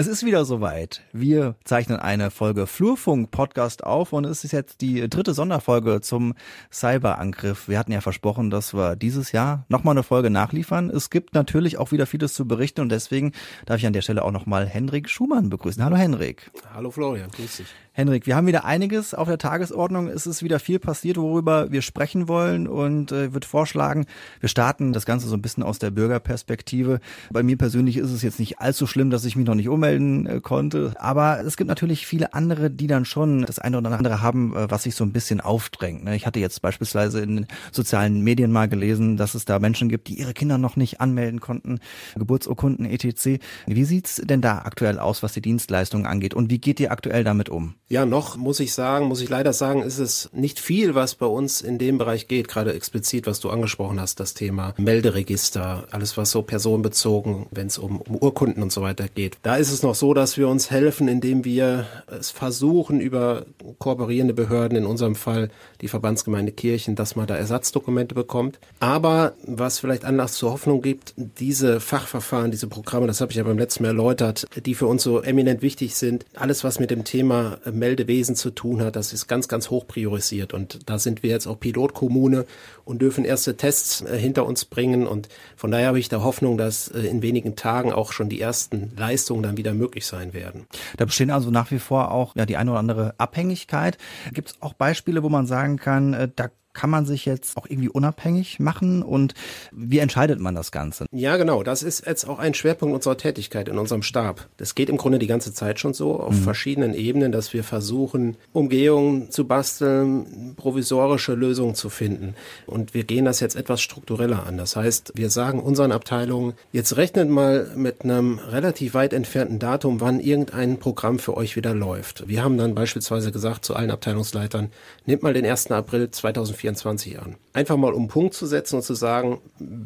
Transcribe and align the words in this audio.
Es 0.00 0.06
ist 0.06 0.24
wieder 0.24 0.44
soweit. 0.44 1.02
Wir 1.12 1.56
zeichnen 1.64 1.98
eine 1.98 2.30
Folge 2.30 2.68
Flurfunk 2.68 3.32
Podcast 3.32 3.82
auf 3.82 4.12
und 4.12 4.26
es 4.26 4.44
ist 4.44 4.52
jetzt 4.52 4.80
die 4.80 5.10
dritte 5.10 5.34
Sonderfolge 5.34 6.00
zum 6.00 6.34
Cyberangriff. 6.70 7.66
Wir 7.66 7.80
hatten 7.80 7.90
ja 7.90 8.00
versprochen, 8.00 8.48
dass 8.48 8.74
wir 8.74 8.94
dieses 8.94 9.32
Jahr 9.32 9.64
nochmal 9.68 9.94
eine 9.94 10.04
Folge 10.04 10.30
nachliefern. 10.30 10.88
Es 10.88 11.10
gibt 11.10 11.34
natürlich 11.34 11.78
auch 11.78 11.90
wieder 11.90 12.06
vieles 12.06 12.32
zu 12.32 12.46
berichten 12.46 12.80
und 12.82 12.90
deswegen 12.90 13.32
darf 13.66 13.78
ich 13.78 13.86
an 13.88 13.92
der 13.92 14.02
Stelle 14.02 14.22
auch 14.22 14.30
nochmal 14.30 14.68
Henrik 14.68 15.10
Schumann 15.10 15.50
begrüßen. 15.50 15.82
Hallo 15.82 15.96
Henrik. 15.96 16.48
Hallo 16.72 16.92
Florian, 16.92 17.32
grüß 17.32 17.56
dich. 17.56 17.66
Henrik, 17.98 18.28
wir 18.28 18.36
haben 18.36 18.46
wieder 18.46 18.64
einiges 18.64 19.12
auf 19.12 19.26
der 19.26 19.38
Tagesordnung. 19.38 20.06
Es 20.06 20.28
ist 20.28 20.44
wieder 20.44 20.60
viel 20.60 20.78
passiert, 20.78 21.16
worüber 21.16 21.72
wir 21.72 21.82
sprechen 21.82 22.28
wollen 22.28 22.68
und 22.68 23.10
äh, 23.10 23.32
würde 23.32 23.44
vorschlagen, 23.44 24.06
wir 24.38 24.48
starten 24.48 24.92
das 24.92 25.04
Ganze 25.04 25.26
so 25.26 25.34
ein 25.34 25.42
bisschen 25.42 25.64
aus 25.64 25.80
der 25.80 25.90
Bürgerperspektive. 25.90 27.00
Bei 27.32 27.42
mir 27.42 27.58
persönlich 27.58 27.96
ist 27.96 28.12
es 28.12 28.22
jetzt 28.22 28.38
nicht 28.38 28.60
allzu 28.60 28.86
schlimm, 28.86 29.10
dass 29.10 29.24
ich 29.24 29.34
mich 29.34 29.48
noch 29.48 29.56
nicht 29.56 29.68
ummelden 29.68 30.26
äh, 30.26 30.40
konnte, 30.40 30.94
aber 31.00 31.40
es 31.40 31.56
gibt 31.56 31.66
natürlich 31.66 32.06
viele 32.06 32.34
andere, 32.34 32.70
die 32.70 32.86
dann 32.86 33.04
schon 33.04 33.44
das 33.44 33.58
eine 33.58 33.78
oder 33.78 33.90
andere 33.90 34.22
haben, 34.22 34.54
äh, 34.54 34.70
was 34.70 34.84
sich 34.84 34.94
so 34.94 35.02
ein 35.02 35.12
bisschen 35.12 35.40
aufdrängt. 35.40 36.04
Ne? 36.04 36.14
Ich 36.14 36.24
hatte 36.24 36.38
jetzt 36.38 36.62
beispielsweise 36.62 37.20
in 37.20 37.48
sozialen 37.72 38.22
Medien 38.22 38.52
mal 38.52 38.68
gelesen, 38.68 39.16
dass 39.16 39.34
es 39.34 39.44
da 39.44 39.58
Menschen 39.58 39.88
gibt, 39.88 40.06
die 40.06 40.20
ihre 40.20 40.34
Kinder 40.34 40.56
noch 40.56 40.76
nicht 40.76 41.00
anmelden 41.00 41.40
konnten, 41.40 41.80
Geburtsurkunden 42.14 42.86
etc. 42.86 43.40
Wie 43.66 43.84
sieht's 43.84 44.22
denn 44.24 44.40
da 44.40 44.58
aktuell 44.58 45.00
aus, 45.00 45.24
was 45.24 45.32
die 45.32 45.42
Dienstleistungen 45.42 46.06
angeht 46.06 46.34
und 46.34 46.48
wie 46.48 46.60
geht 46.60 46.78
ihr 46.78 46.92
aktuell 46.92 47.24
damit 47.24 47.48
um? 47.48 47.74
Ja, 47.90 48.04
noch 48.04 48.36
muss 48.36 48.60
ich 48.60 48.74
sagen, 48.74 49.06
muss 49.06 49.22
ich 49.22 49.30
leider 49.30 49.54
sagen, 49.54 49.82
ist 49.82 49.96
es 49.96 50.28
nicht 50.34 50.60
viel, 50.60 50.94
was 50.94 51.14
bei 51.14 51.24
uns 51.24 51.62
in 51.62 51.78
dem 51.78 51.96
Bereich 51.96 52.28
geht, 52.28 52.46
gerade 52.46 52.74
explizit, 52.74 53.26
was 53.26 53.40
du 53.40 53.48
angesprochen 53.48 53.98
hast, 53.98 54.20
das 54.20 54.34
Thema 54.34 54.74
Melderegister, 54.76 55.84
alles 55.90 56.18
was 56.18 56.30
so 56.30 56.42
personenbezogen, 56.42 57.46
wenn 57.50 57.68
es 57.68 57.78
um, 57.78 58.02
um 58.02 58.16
Urkunden 58.16 58.62
und 58.62 58.72
so 58.72 58.82
weiter 58.82 59.08
geht. 59.08 59.38
Da 59.42 59.56
ist 59.56 59.72
es 59.72 59.82
noch 59.82 59.94
so, 59.94 60.12
dass 60.12 60.36
wir 60.36 60.48
uns 60.48 60.70
helfen, 60.70 61.08
indem 61.08 61.46
wir 61.46 61.86
es 62.08 62.30
versuchen, 62.30 63.00
über 63.00 63.46
kooperierende 63.78 64.34
Behörden, 64.34 64.76
in 64.76 64.84
unserem 64.84 65.14
Fall 65.14 65.48
die 65.80 65.88
Verbandsgemeinde 65.88 66.52
Kirchen, 66.52 66.94
dass 66.94 67.16
man 67.16 67.26
da 67.26 67.36
Ersatzdokumente 67.36 68.14
bekommt. 68.14 68.58
Aber 68.80 69.32
was 69.46 69.78
vielleicht 69.78 70.04
Anlass 70.04 70.34
zur 70.34 70.52
Hoffnung 70.52 70.82
gibt, 70.82 71.14
diese 71.16 71.80
Fachverfahren, 71.80 72.50
diese 72.50 72.66
Programme, 72.66 73.06
das 73.06 73.22
habe 73.22 73.32
ich 73.32 73.38
ja 73.38 73.44
beim 73.44 73.56
letzten 73.56 73.84
Mal 73.84 73.90
erläutert, 73.90 74.46
die 74.66 74.74
für 74.74 74.86
uns 74.86 75.02
so 75.02 75.22
eminent 75.22 75.62
wichtig 75.62 75.94
sind, 75.94 76.26
alles 76.34 76.64
was 76.64 76.78
mit 76.80 76.90
dem 76.90 77.04
Thema 77.04 77.56
Meldewesen 77.78 78.36
zu 78.36 78.50
tun 78.50 78.82
hat. 78.82 78.96
Das 78.96 79.12
ist 79.12 79.26
ganz, 79.28 79.48
ganz 79.48 79.70
hoch 79.70 79.86
priorisiert. 79.86 80.52
Und 80.52 80.88
da 80.88 80.98
sind 80.98 81.22
wir 81.22 81.30
jetzt 81.30 81.46
auch 81.46 81.58
Pilotkommune 81.58 82.46
und 82.84 83.00
dürfen 83.00 83.24
erste 83.24 83.56
Tests 83.56 84.02
äh, 84.02 84.18
hinter 84.18 84.46
uns 84.46 84.64
bringen. 84.64 85.06
Und 85.06 85.28
von 85.56 85.70
daher 85.70 85.88
habe 85.88 85.98
ich 85.98 86.08
da 86.08 86.22
Hoffnung, 86.22 86.58
dass 86.58 86.88
äh, 86.88 87.00
in 87.00 87.22
wenigen 87.22 87.56
Tagen 87.56 87.92
auch 87.92 88.12
schon 88.12 88.28
die 88.28 88.40
ersten 88.40 88.92
Leistungen 88.96 89.42
dann 89.42 89.56
wieder 89.56 89.74
möglich 89.74 90.06
sein 90.06 90.32
werden. 90.32 90.66
Da 90.96 91.04
bestehen 91.04 91.30
also 91.30 91.50
nach 91.50 91.70
wie 91.70 91.78
vor 91.78 92.10
auch 92.10 92.36
ja, 92.36 92.46
die 92.46 92.56
eine 92.56 92.70
oder 92.70 92.80
andere 92.80 93.14
Abhängigkeit. 93.18 93.98
Gibt 94.32 94.50
es 94.50 94.56
auch 94.60 94.74
Beispiele, 94.74 95.22
wo 95.22 95.28
man 95.28 95.46
sagen 95.46 95.76
kann, 95.76 96.14
äh, 96.14 96.28
da 96.34 96.48
kann 96.78 96.90
man 96.90 97.06
sich 97.06 97.24
jetzt 97.24 97.56
auch 97.56 97.66
irgendwie 97.68 97.88
unabhängig 97.88 98.60
machen 98.60 99.02
und 99.02 99.34
wie 99.72 99.98
entscheidet 99.98 100.38
man 100.38 100.54
das 100.54 100.70
Ganze? 100.70 101.06
Ja, 101.10 101.36
genau. 101.36 101.64
Das 101.64 101.82
ist 101.82 102.06
jetzt 102.06 102.28
auch 102.28 102.38
ein 102.38 102.54
Schwerpunkt 102.54 102.94
unserer 102.94 103.16
Tätigkeit 103.16 103.66
in 103.66 103.78
unserem 103.78 104.02
Stab. 104.02 104.46
Das 104.58 104.76
geht 104.76 104.88
im 104.88 104.96
Grunde 104.96 105.18
die 105.18 105.26
ganze 105.26 105.52
Zeit 105.52 105.80
schon 105.80 105.92
so 105.92 106.20
auf 106.20 106.34
mhm. 106.34 106.42
verschiedenen 106.42 106.94
Ebenen, 106.94 107.32
dass 107.32 107.52
wir 107.52 107.64
versuchen, 107.64 108.36
Umgehungen 108.52 109.28
zu 109.32 109.48
basteln, 109.48 110.54
provisorische 110.54 111.34
Lösungen 111.34 111.74
zu 111.74 111.90
finden. 111.90 112.34
Und 112.66 112.94
wir 112.94 113.02
gehen 113.02 113.24
das 113.24 113.40
jetzt 113.40 113.56
etwas 113.56 113.80
struktureller 113.80 114.46
an. 114.46 114.56
Das 114.56 114.76
heißt, 114.76 115.14
wir 115.16 115.30
sagen 115.30 115.58
unseren 115.58 115.90
Abteilungen, 115.90 116.52
jetzt 116.70 116.96
rechnet 116.96 117.28
mal 117.28 117.72
mit 117.74 118.04
einem 118.04 118.38
relativ 118.38 118.94
weit 118.94 119.12
entfernten 119.12 119.58
Datum, 119.58 120.00
wann 120.00 120.20
irgendein 120.20 120.78
Programm 120.78 121.18
für 121.18 121.36
euch 121.36 121.56
wieder 121.56 121.74
läuft. 121.74 122.28
Wir 122.28 122.44
haben 122.44 122.56
dann 122.56 122.76
beispielsweise 122.76 123.32
gesagt 123.32 123.64
zu 123.64 123.74
allen 123.74 123.90
Abteilungsleitern, 123.90 124.70
nehmt 125.06 125.24
mal 125.24 125.34
den 125.34 125.44
1. 125.44 125.72
April 125.72 126.08
2024 126.08 126.67
2024 126.74 127.18
an. 127.20 127.36
Einfach 127.52 127.76
mal 127.76 127.92
um 127.92 128.08
Punkt 128.08 128.34
zu 128.34 128.46
setzen 128.46 128.76
und 128.76 128.82
zu 128.82 128.94
sagen, 128.94 129.40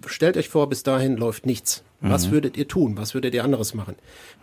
stellt 0.06 0.36
euch 0.36 0.48
vor, 0.48 0.68
bis 0.68 0.82
dahin 0.82 1.16
läuft 1.16 1.46
nichts. 1.46 1.82
Was 2.00 2.26
mhm. 2.26 2.32
würdet 2.32 2.56
ihr 2.56 2.66
tun? 2.66 2.96
Was 2.96 3.14
würdet 3.14 3.32
ihr 3.32 3.44
anderes 3.44 3.74
machen? 3.74 3.94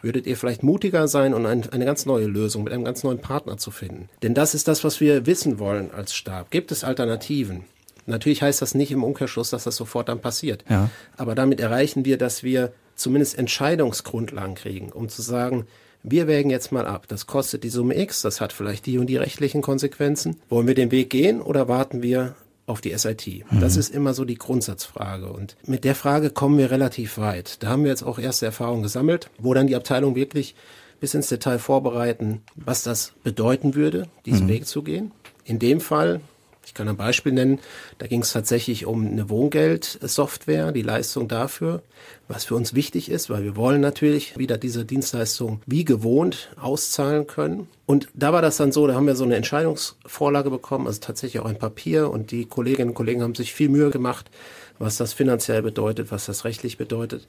Würdet 0.02 0.25
ihr 0.25 0.38
vielleicht 0.38 0.64
mutiger 0.64 1.08
sein 1.08 1.34
und 1.34 1.46
ein, 1.46 1.69
eine 1.72 1.86
ganz 1.86 2.06
neue 2.06 2.25
Lösung 2.25 2.64
mit 2.64 2.72
einem 2.72 2.86
ganz 2.86 3.03
neuen 3.03 3.19
Partner 3.19 3.58
zu 3.58 3.72
finden? 3.72 4.09
Denn 4.24 4.34
das 4.34 4.56
ist 4.56 4.68
das, 4.68 4.84
was 4.84 5.02
wir 5.02 5.25
wissen 5.25 5.59
wollen 5.59 5.91
als 5.91 6.16
Stab. 6.16 6.52
Gibt 6.52 6.72
es 6.72 6.86
Alternativen? 6.86 7.66
Natürlich 8.06 8.41
heißt 8.41 8.62
das 8.62 8.75
nicht 8.75 8.91
im 8.91 9.03
Umkehrschluss, 9.03 9.50
dass 9.50 9.66
das 9.66 9.75
sofort 9.75 10.09
dann 10.09 10.22
passiert. 10.22 10.64
Ja. 10.69 10.90
Aber 11.18 11.35
damit 11.35 11.59
erreichen 11.59 12.06
wir, 12.06 12.18
dass 12.18 12.44
wir 12.44 12.72
zumindest 12.96 13.38
Entscheidungsgrundlagen 13.38 14.56
kriegen, 14.56 14.91
um 14.91 15.09
zu 15.09 15.22
sagen, 15.22 15.68
wir 16.04 16.28
wägen 16.28 16.50
jetzt 16.50 16.72
mal 16.72 16.88
ab, 16.88 17.08
das 17.08 17.28
kostet 17.28 17.64
die 17.64 17.70
Summe 17.70 18.00
X, 18.00 18.22
das 18.22 18.42
hat 18.42 18.54
vielleicht 18.54 18.86
die 18.86 18.98
und 18.98 19.08
die 19.08 19.18
rechtlichen 19.18 19.62
Konsequenzen. 19.62 20.38
Wollen 20.50 20.68
wir 20.68 20.76
den 20.76 20.92
Weg 20.92 21.10
gehen 21.10 21.42
oder 21.42 21.68
warten 21.68 22.02
wir 22.02 22.36
auf 22.68 22.82
die 22.82 22.98
SIT? 22.98 23.46
Mhm. 23.50 23.60
Das 23.60 23.76
ist 23.76 23.94
immer 23.94 24.14
so 24.14 24.26
die 24.26 24.38
Grundsatzfrage. 24.38 25.28
Und 25.28 25.58
mit 25.66 25.84
der 25.84 25.96
Frage 25.96 26.30
kommen 26.30 26.58
wir 26.58 26.72
relativ 26.72 27.18
weit. 27.18 27.62
Da 27.64 27.70
haben 27.70 27.84
wir 27.84 27.90
jetzt 27.90 28.04
auch 28.04 28.20
erste 28.20 28.46
Erfahrungen 28.46 28.84
gesammelt, 28.84 29.30
wo 29.38 29.54
dann 29.54 29.68
die 29.68 29.76
Abteilung 29.76 30.16
wirklich 30.16 30.56
bis 31.00 31.14
ins 31.14 31.28
Detail 31.28 31.59
vorbereiten, 31.59 32.42
was 32.56 32.84
das 32.84 33.14
bedeuten 33.24 33.76
würde, 33.76 34.08
diesen 34.26 34.46
mhm. 34.46 34.52
Weg 34.52 34.68
zu 34.68 34.84
gehen. 34.84 35.12
In 35.46 35.59
dem 35.59 35.82
Fall 35.82 36.22
ich 36.69 36.75
kann 36.75 36.88
ein 36.88 36.97
Beispiel 36.97 37.31
nennen. 37.31 37.59
Da 37.97 38.06
ging 38.06 38.22
es 38.22 38.31
tatsächlich 38.31 38.85
um 38.85 39.03
eine 39.03 39.28
Wohngeldsoftware, 39.28 40.72
die 40.72 40.84
Leistung 40.84 41.28
dafür, 41.28 41.81
was 42.28 42.46
für 42.46 42.53
uns 42.53 42.75
wichtig 42.75 43.09
ist, 43.09 43.28
weil 43.31 43.44
wir 43.44 43.56
wollen 43.56 43.81
natürlich 43.81 44.38
wieder 44.38 44.59
diese 44.59 44.85
Dienstleistung 44.85 45.62
wie 45.66 45.84
gewohnt 45.84 46.52
auszahlen 46.62 47.25
können. 47.25 47.68
Und 47.88 48.08
da 48.13 48.34
war 48.34 48.44
das 48.44 48.58
dann 48.58 48.72
so, 48.72 48.85
da 48.85 48.94
haben 48.94 49.08
wir 49.08 49.16
so 49.16 49.24
eine 49.24 49.35
Entscheidungsvorlage 49.35 50.52
bekommen, 50.52 50.85
also 50.85 51.00
tatsächlich 51.00 51.41
auch 51.41 51.47
ein 51.47 51.58
Papier 51.58 52.12
und 52.12 52.29
die 52.29 52.46
Kolleginnen 52.46 52.90
und 52.90 52.96
Kollegen 52.96 53.24
haben 53.24 53.34
sich 53.34 53.52
viel 53.52 53.69
Mühe 53.69 53.90
gemacht, 53.90 54.29
was 54.78 54.97
das 54.97 55.13
finanziell 55.13 55.63
bedeutet, 55.63 56.12
was 56.12 56.28
das 56.28 56.46
rechtlich 56.46 56.78
bedeutet. 56.78 57.25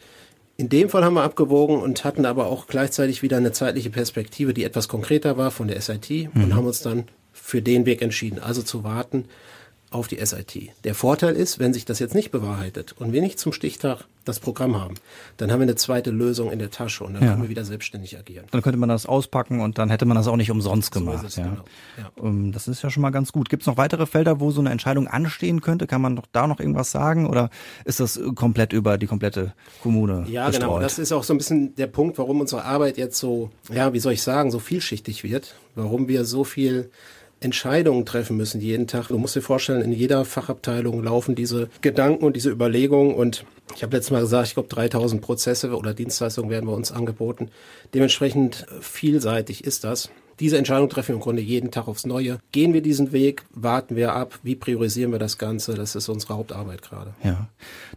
In 0.59 0.69
dem 0.69 0.91
Fall 0.91 1.03
haben 1.03 1.15
wir 1.15 1.23
abgewogen 1.23 1.81
und 1.81 2.05
hatten 2.05 2.27
aber 2.27 2.49
auch 2.49 2.67
gleichzeitig 2.67 3.23
wieder 3.23 3.39
eine 3.39 3.53
zeitliche 3.53 3.89
Perspektive, 3.89 4.53
die 4.53 4.65
etwas 4.65 4.89
konkreter 4.89 5.39
war 5.39 5.51
von 5.51 5.67
der 5.67 5.81
SIT 5.81 6.11
mhm. 6.11 6.45
und 6.45 6.55
haben 6.55 6.67
uns 6.67 6.83
dann 6.83 7.05
für 7.33 7.63
den 7.63 7.87
Weg 7.87 8.03
entschieden, 8.03 8.39
also 8.39 8.63
zu 8.63 8.85
warten 8.85 9.27
auf 9.91 10.07
die 10.07 10.25
SIT. 10.25 10.71
Der 10.85 10.95
Vorteil 10.95 11.35
ist, 11.35 11.59
wenn 11.59 11.73
sich 11.73 11.85
das 11.85 11.99
jetzt 11.99 12.15
nicht 12.15 12.31
bewahrheitet 12.31 12.95
und 12.99 13.13
wir 13.13 13.21
nicht 13.21 13.41
zum 13.41 13.53
Stichtag 13.53 14.05
das 14.25 14.39
Programm 14.39 14.81
haben, 14.81 14.95
dann 15.37 15.51
haben 15.51 15.59
wir 15.59 15.65
eine 15.65 15.75
zweite 15.75 16.11
Lösung 16.11 16.53
in 16.53 16.61
der 16.61 16.71
Tasche 16.71 17.03
und 17.03 17.15
dann 17.15 17.23
ja. 17.25 17.31
können 17.31 17.43
wir 17.43 17.49
wieder 17.49 17.65
selbstständig 17.65 18.17
agieren. 18.17 18.47
Dann 18.53 18.63
könnte 18.63 18.79
man 18.79 18.89
das 18.89 19.07
auspacken 19.07 19.61
und 19.61 19.79
dann 19.79 19.91
hätte 19.91 20.05
man 20.05 20.17
das 20.17 20.29
auch 20.29 20.37
nicht 20.37 20.51
umsonst 20.51 20.93
gemacht. 20.93 21.23
So 21.23 21.27
es, 21.27 21.37
ja. 21.37 21.49
Genau. 21.49 21.65
Ja. 21.99 22.11
Ähm, 22.23 22.53
das 22.53 22.69
ist 22.69 22.83
ja 22.83 22.91
schon 22.91 23.01
mal 23.01 23.11
ganz 23.11 23.33
gut. 23.33 23.49
Gibt 23.49 23.65
es 23.65 23.67
noch 23.67 23.79
weitere 23.79 24.07
Felder, 24.07 24.39
wo 24.39 24.53
so 24.53 24.61
eine 24.61 24.71
Entscheidung 24.71 25.09
anstehen 25.09 25.61
könnte? 25.61 25.89
Kann 25.89 26.01
man 26.01 26.15
doch 26.15 26.27
da 26.31 26.47
noch 26.47 26.61
irgendwas 26.61 26.93
sagen 26.93 27.29
oder 27.29 27.51
ist 27.85 27.99
das 27.99 28.21
komplett 28.37 28.73
über 28.73 28.97
die 28.97 29.09
komplette 29.09 29.55
Kommune? 29.83 30.25
Ja, 30.29 30.47
gestreut? 30.47 30.69
genau. 30.69 30.81
Das 30.81 31.01
ist 31.01 31.11
auch 31.11 31.25
so 31.25 31.35
ein 31.35 31.39
bisschen 31.39 31.75
der 31.75 31.89
Punkt, 31.89 32.17
warum 32.19 32.41
unsere 32.41 32.65
Arbeit 32.65 32.97
jetzt 32.97 33.19
so, 33.19 33.51
ja, 33.73 33.93
wie 33.93 33.99
soll 33.99 34.13
ich 34.13 34.23
sagen, 34.23 34.53
so 34.53 34.61
vielschichtig 34.61 35.25
wird, 35.25 35.57
warum 35.75 36.07
wir 36.07 36.25
so 36.25 36.45
viel 36.45 36.91
Entscheidungen 37.41 38.05
treffen 38.05 38.37
müssen 38.37 38.61
jeden 38.61 38.87
Tag. 38.87 39.09
Du 39.09 39.19
musst 39.19 39.35
dir 39.35 39.41
vorstellen, 39.43 39.83
in 39.83 39.93
jeder 39.93 40.25
Fachabteilung 40.25 41.03
laufen 41.03 41.35
diese 41.35 41.69
Gedanken 41.81 42.25
und 42.25 42.37
diese 42.37 42.51
Überlegungen 42.51 43.15
und 43.15 43.45
ich 43.75 43.83
habe 43.83 43.97
letztes 43.97 44.11
Mal 44.11 44.21
gesagt, 44.21 44.49
ich 44.49 44.55
glaube 44.55 44.69
3000 44.69 45.23
Prozesse 45.23 45.75
oder 45.75 45.95
Dienstleistungen 45.95 46.51
werden 46.51 46.67
bei 46.67 46.73
uns 46.73 46.93
angeboten. 46.93 47.51
Dementsprechend 47.95 48.67
vielseitig 48.81 49.65
ist 49.65 49.85
das 49.85 50.11
diese 50.41 50.57
Entscheidung 50.57 50.89
treffen 50.89 51.09
wir 51.09 51.15
im 51.17 51.21
Grunde 51.21 51.43
jeden 51.43 51.71
Tag 51.71 51.87
aufs 51.87 52.07
Neue. 52.07 52.39
Gehen 52.51 52.73
wir 52.73 52.81
diesen 52.81 53.13
Weg, 53.13 53.45
warten 53.53 53.95
wir 53.95 54.15
ab, 54.15 54.39
wie 54.43 54.57
priorisieren 54.57 55.13
wir 55.13 55.19
das 55.19 55.37
Ganze? 55.37 55.75
Das 55.75 55.95
ist 55.95 56.09
unsere 56.09 56.35
Hauptarbeit 56.35 56.81
gerade. 56.81 57.13
Ja. 57.23 57.49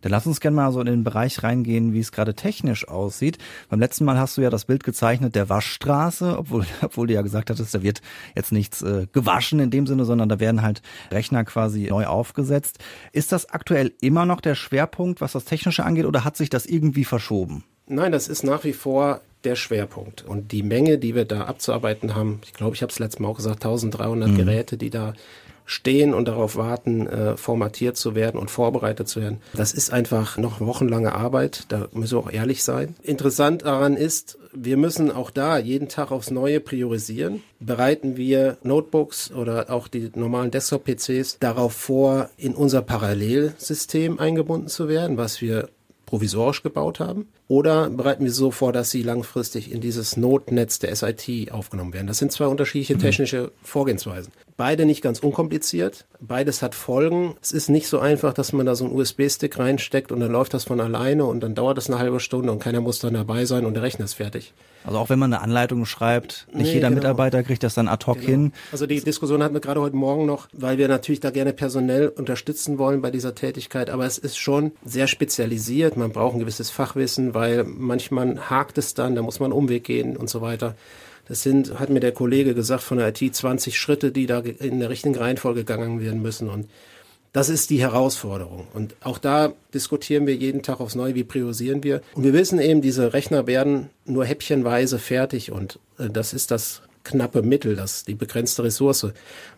Dann 0.01 0.11
lass 0.11 0.27
uns 0.27 0.41
gerne 0.41 0.55
mal 0.55 0.71
so 0.73 0.81
in 0.81 0.85
den 0.85 1.03
Bereich 1.05 1.41
reingehen, 1.41 1.93
wie 1.93 1.99
es 1.99 2.11
gerade 2.11 2.33
technisch 2.33 2.87
aussieht. 2.87 3.37
Beim 3.69 3.79
letzten 3.79 4.03
Mal 4.03 4.17
hast 4.19 4.37
du 4.37 4.41
ja 4.41 4.49
das 4.49 4.65
Bild 4.65 4.83
gezeichnet 4.83 5.35
der 5.35 5.47
Waschstraße, 5.47 6.37
obwohl, 6.37 6.65
obwohl 6.81 7.07
du 7.07 7.13
ja 7.13 7.21
gesagt 7.21 7.49
hattest, 7.49 7.73
da 7.73 7.81
wird 7.81 8.01
jetzt 8.35 8.51
nichts 8.51 8.81
äh, 8.81 9.07
gewaschen 9.13 9.59
in 9.59 9.71
dem 9.71 9.87
Sinne, 9.87 10.03
sondern 10.03 10.27
da 10.27 10.39
werden 10.39 10.61
halt 10.61 10.81
Rechner 11.11 11.45
quasi 11.45 11.87
neu 11.89 12.05
aufgesetzt. 12.05 12.79
Ist 13.13 13.31
das 13.31 13.49
aktuell 13.49 13.93
immer 14.01 14.25
noch 14.25 14.41
der 14.41 14.55
Schwerpunkt, 14.55 15.21
was 15.21 15.31
das 15.31 15.45
Technische 15.45 15.85
angeht, 15.85 16.05
oder 16.05 16.25
hat 16.25 16.35
sich 16.35 16.49
das 16.49 16.65
irgendwie 16.65 17.05
verschoben? 17.05 17.63
Nein, 17.87 18.11
das 18.11 18.27
ist 18.27 18.43
nach 18.43 18.63
wie 18.63 18.73
vor 18.73 19.21
der 19.43 19.55
Schwerpunkt. 19.55 20.23
Und 20.25 20.51
die 20.51 20.63
Menge, 20.63 20.97
die 20.97 21.15
wir 21.15 21.25
da 21.25 21.45
abzuarbeiten 21.45 22.15
haben, 22.15 22.41
ich 22.45 22.53
glaube, 22.53 22.75
ich 22.75 22.81
habe 22.81 22.91
es 22.91 22.99
letztes 22.99 23.19
Mal 23.19 23.27
auch 23.27 23.37
gesagt, 23.37 23.65
1300 23.65 24.29
mhm. 24.29 24.37
Geräte, 24.37 24.77
die 24.77 24.89
da 24.89 25.13
stehen 25.65 26.13
und 26.13 26.27
darauf 26.27 26.55
warten, 26.55 27.07
äh, 27.07 27.37
formatiert 27.37 27.97
zu 27.97 28.15
werden 28.15 28.39
und 28.39 28.51
vorbereitet 28.51 29.07
zu 29.07 29.21
werden. 29.21 29.39
Das 29.53 29.73
ist 29.73 29.93
einfach 29.93 30.37
noch 30.37 30.59
wochenlange 30.59 31.13
Arbeit, 31.13 31.65
da 31.69 31.87
müssen 31.93 32.17
wir 32.17 32.19
auch 32.19 32.31
ehrlich 32.31 32.63
sein. 32.63 32.95
Interessant 33.01 33.63
daran 33.63 33.95
ist, 33.95 34.37
wir 34.53 34.77
müssen 34.77 35.11
auch 35.11 35.31
da 35.31 35.57
jeden 35.57 35.87
Tag 35.87 36.11
aufs 36.11 36.31
Neue 36.31 36.59
priorisieren. 36.59 37.41
Bereiten 37.59 38.17
wir 38.17 38.57
Notebooks 38.63 39.31
oder 39.31 39.71
auch 39.71 39.87
die 39.87 40.11
normalen 40.15 40.51
Desktop-PCs 40.51 41.37
darauf 41.39 41.73
vor, 41.73 42.29
in 42.37 42.53
unser 42.53 42.81
Parallelsystem 42.81 44.19
eingebunden 44.19 44.67
zu 44.67 44.87
werden, 44.87 45.17
was 45.17 45.41
wir 45.41 45.69
provisorisch 46.05 46.63
gebaut 46.63 46.99
haben? 46.99 47.27
oder 47.53 47.87
bereiten 47.89 48.23
wir 48.23 48.31
so 48.31 48.49
vor, 48.49 48.73
dass 48.73 48.89
sie 48.89 49.03
langfristig 49.03 49.71
in 49.71 49.79
dieses 49.79 50.17
Notnetz 50.17 50.79
der 50.79 50.95
SIT 50.95 51.51
aufgenommen 51.51 51.93
werden. 51.93 52.07
Das 52.07 52.17
sind 52.17 52.31
zwei 52.31 52.47
unterschiedliche 52.47 52.95
mhm. 52.95 52.99
technische 52.99 53.51
Vorgehensweisen. 53.61 54.33
Beide 54.55 54.85
nicht 54.85 55.01
ganz 55.01 55.19
unkompliziert, 55.19 56.05
beides 56.19 56.61
hat 56.61 56.75
Folgen. 56.75 57.35
Es 57.41 57.51
ist 57.51 57.69
nicht 57.69 57.87
so 57.87 57.97
einfach, 57.97 58.33
dass 58.33 58.53
man 58.53 58.67
da 58.67 58.75
so 58.75 58.85
einen 58.85 58.95
USB-Stick 58.95 59.57
reinsteckt 59.57 60.11
und 60.11 60.19
dann 60.19 60.31
läuft 60.31 60.53
das 60.53 60.65
von 60.65 60.79
alleine 60.79 61.25
und 61.25 61.39
dann 61.39 61.55
dauert 61.55 61.77
das 61.77 61.89
eine 61.89 61.97
halbe 61.97 62.19
Stunde 62.19 62.51
und 62.51 62.59
keiner 62.59 62.79
muss 62.79 62.99
dann 62.99 63.15
dabei 63.15 63.45
sein 63.45 63.65
und 63.65 63.73
der 63.73 63.81
Rechner 63.81 64.05
ist 64.05 64.13
fertig. 64.13 64.53
Also 64.85 64.99
auch 64.99 65.09
wenn 65.09 65.17
man 65.17 65.33
eine 65.33 65.41
Anleitung 65.41 65.85
schreibt, 65.85 66.45
nicht 66.53 66.67
nee, 66.67 66.73
jeder 66.73 66.89
genau. 66.89 66.99
Mitarbeiter 66.99 67.41
kriegt 67.41 67.63
das 67.63 67.73
dann 67.73 67.87
ad 67.87 68.05
hoc 68.05 68.17
genau. 68.17 68.27
hin. 68.27 68.53
Also 68.71 68.85
die 68.85 69.01
Diskussion 69.01 69.41
hatten 69.41 69.55
wir 69.55 69.61
gerade 69.61 69.81
heute 69.81 69.95
Morgen 69.95 70.25
noch, 70.25 70.47
weil 70.53 70.77
wir 70.77 70.87
natürlich 70.87 71.19
da 71.19 71.31
gerne 71.31 71.53
personell 71.53 72.09
unterstützen 72.09 72.77
wollen 72.77 73.01
bei 73.01 73.09
dieser 73.09 73.33
Tätigkeit, 73.33 73.89
aber 73.89 74.05
es 74.05 74.19
ist 74.19 74.37
schon 74.37 74.73
sehr 74.85 75.07
spezialisiert. 75.07 75.97
Man 75.97 76.11
braucht 76.11 76.35
ein 76.35 76.39
gewisses 76.39 76.69
Fachwissen, 76.69 77.33
weil 77.33 77.63
manchmal 77.63 78.49
hakt 78.49 78.77
es 78.77 78.93
dann, 78.93 79.15
da 79.15 79.23
muss 79.23 79.39
man 79.39 79.51
einen 79.51 79.59
Umweg 79.59 79.83
gehen 79.85 80.15
und 80.15 80.29
so 80.29 80.41
weiter. 80.41 80.75
Das 81.27 81.41
sind, 81.41 81.79
hat 81.79 81.89
mir 81.89 81.99
der 81.99 82.11
Kollege 82.11 82.53
gesagt, 82.53 82.83
von 82.83 82.97
der 82.97 83.09
IT 83.09 83.35
20 83.35 83.79
Schritte, 83.79 84.11
die 84.11 84.25
da 84.25 84.39
in 84.39 84.79
der 84.79 84.89
richtigen 84.89 85.15
Reihenfolge 85.15 85.61
gegangen 85.61 86.01
werden 86.01 86.21
müssen. 86.21 86.49
Und 86.49 86.67
das 87.31 87.49
ist 87.49 87.69
die 87.71 87.81
Herausforderung. 87.81 88.67
Und 88.73 88.95
auch 89.01 89.17
da 89.17 89.53
diskutieren 89.73 90.27
wir 90.27 90.35
jeden 90.35 90.61
Tag 90.61 90.79
aufs 90.79 90.95
Neue, 90.95 91.15
wie 91.15 91.23
priorisieren 91.23 91.83
wir. 91.83 92.01
Und 92.13 92.23
wir 92.23 92.33
wissen 92.33 92.59
eben, 92.59 92.81
diese 92.81 93.13
Rechner 93.13 93.47
werden 93.47 93.89
nur 94.05 94.25
häppchenweise 94.25 94.99
fertig. 94.99 95.51
Und 95.51 95.79
äh, 95.97 96.09
das 96.09 96.33
ist 96.33 96.51
das 96.51 96.83
knappe 97.03 97.41
Mittel, 97.41 97.75
das 97.75 98.05
die 98.05 98.15
begrenzte 98.15 98.63
Ressource. 98.63 99.05
Und 99.05 99.13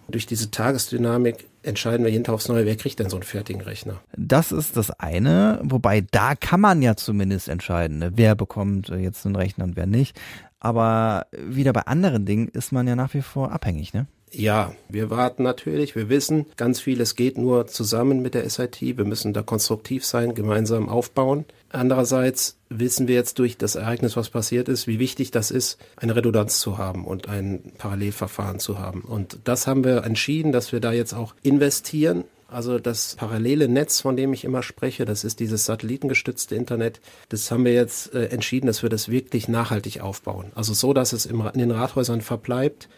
durch 0.07 0.25
diese 0.25 0.51
Tagesdynamik 0.51 1.45
entscheiden 1.65 2.06
wir 2.06 2.12
jeden 2.12 2.23
Tag 2.23 2.35
aufs 2.35 2.47
Neue, 2.47 2.65
wer 2.65 2.75
kriegt 2.75 3.00
denn 3.00 3.09
so 3.09 3.17
einen 3.17 3.23
fertigen 3.23 3.62
Rechner. 3.62 4.00
Das 4.15 4.51
ist 4.51 4.77
das 4.77 4.91
eine, 4.91 5.59
wobei 5.63 6.01
da 6.12 6.35
kann 6.35 6.62
man 6.62 6.81
ja 6.81 6.95
zumindest 6.95 7.50
entscheiden, 7.50 8.00
ne? 8.00 8.12
wer 8.15 8.35
bekommt 8.35 8.89
äh, 8.89 8.97
jetzt 8.97 9.25
einen 9.25 9.35
Rechner 9.35 9.65
und 9.65 9.75
wer 9.75 9.88
nicht. 9.88 10.19
Aber 10.59 11.27
wieder 11.31 11.73
bei 11.73 11.81
anderen 11.81 12.25
Dingen 12.25 12.47
ist 12.47 12.71
man 12.71 12.88
ja 12.88 12.95
nach 12.95 13.13
wie 13.13 13.21
vor 13.21 13.51
abhängig, 13.51 13.94
ne? 13.94 14.07
Ja, 14.38 14.76
wir 14.90 15.10
warten 15.10 15.44
natürlich. 15.44 15.96
Wir 15.96 16.10
wissen, 16.10 16.46
ganz 16.58 16.82
vieles 16.82 17.16
geht 17.16 17.38
nur 17.38 17.68
zusammen 17.68 18.22
mit 18.22 18.34
der 18.34 18.50
SIT. 18.50 18.82
Wir 18.82 19.06
müssen 19.06 19.34
da 19.34 19.42
konstruktiv 19.42 20.04
sein, 20.06 20.36
gemeinsam 20.36 20.90
aufbauen. 20.90 21.46
Andererseits 21.70 22.58
wissen 22.70 23.08
wir 23.08 23.16
jetzt 23.16 23.40
durch 23.40 23.58
das 23.58 23.76
Ereignis, 23.76 24.18
was 24.18 24.30
passiert 24.30 24.68
ist, 24.68 24.88
wie 24.88 25.00
wichtig 25.00 25.32
das 25.32 25.52
ist, 25.52 25.80
eine 25.96 26.18
Redundanz 26.18 26.60
zu 26.60 26.78
haben 26.78 27.06
und 27.06 27.30
ein 27.30 27.72
Parallelverfahren 27.78 28.60
zu 28.60 28.78
haben. 28.78 29.02
Und 29.02 29.40
das 29.46 29.68
haben 29.68 29.86
wir 29.86 30.04
entschieden, 30.04 30.52
dass 30.52 30.74
wir 30.74 30.82
da 30.82 30.92
jetzt 30.92 31.14
auch 31.14 31.34
investieren. 31.42 32.26
Also 32.50 32.78
das 32.78 33.16
parallele 33.16 33.70
Netz, 33.70 34.02
von 34.02 34.18
dem 34.18 34.34
ich 34.34 34.44
immer 34.44 34.64
spreche, 34.64 35.06
das 35.06 35.24
ist 35.24 35.40
dieses 35.40 35.64
satellitengestützte 35.66 36.56
Internet. 36.56 37.00
Das 37.30 37.50
haben 37.52 37.64
wir 37.64 37.74
jetzt 37.74 38.14
äh, 38.14 38.26
entschieden, 38.26 38.68
dass 38.68 38.84
wir 38.84 38.90
das 38.90 39.10
wirklich 39.10 39.48
nachhaltig 39.48 40.02
aufbauen. 40.02 40.52
Also 40.56 40.74
so, 40.74 40.94
dass 40.94 41.14
es 41.14 41.26
in 41.26 41.42
den 41.56 41.72
Rathäusern 41.72 42.22
verbleibt 42.22 42.90